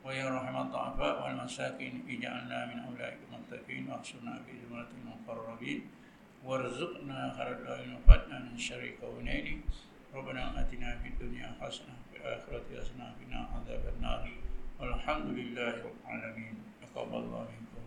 ويا 0.07 0.31
رحمة 0.31 0.63
الضعفاء 0.63 1.15
والمساكين 1.23 2.07
اجعلنا 2.09 2.67
من 2.71 2.79
أولئك 2.79 3.19
المتقين 3.27 3.89
واحشرنا 3.91 4.43
في 4.47 4.53
زمرة 4.63 4.87
المقربين 5.03 5.81
وارزقنا 6.45 7.35
خير 7.37 7.51
الدارين 7.53 7.95
وفتنا 7.95 8.39
من 8.39 8.59
شر 8.59 8.91
كونين 9.01 9.63
ربنا 10.15 10.61
آتنا 10.61 10.99
في 11.03 11.09
الدنيا 11.09 11.59
حسنة 11.61 11.95
وفي 11.99 12.17
الآخرة 12.23 12.63
حسنة 12.71 13.05
وقنا 13.19 13.41
عذاب 13.55 13.95
النار. 13.97 14.31
والحمد 14.81 15.27
لله 15.27 15.75
رب 15.83 15.99
العالمين. 16.07 16.55
تقبل 16.95 17.19
الله 17.19 17.49
منكم. 17.51 17.87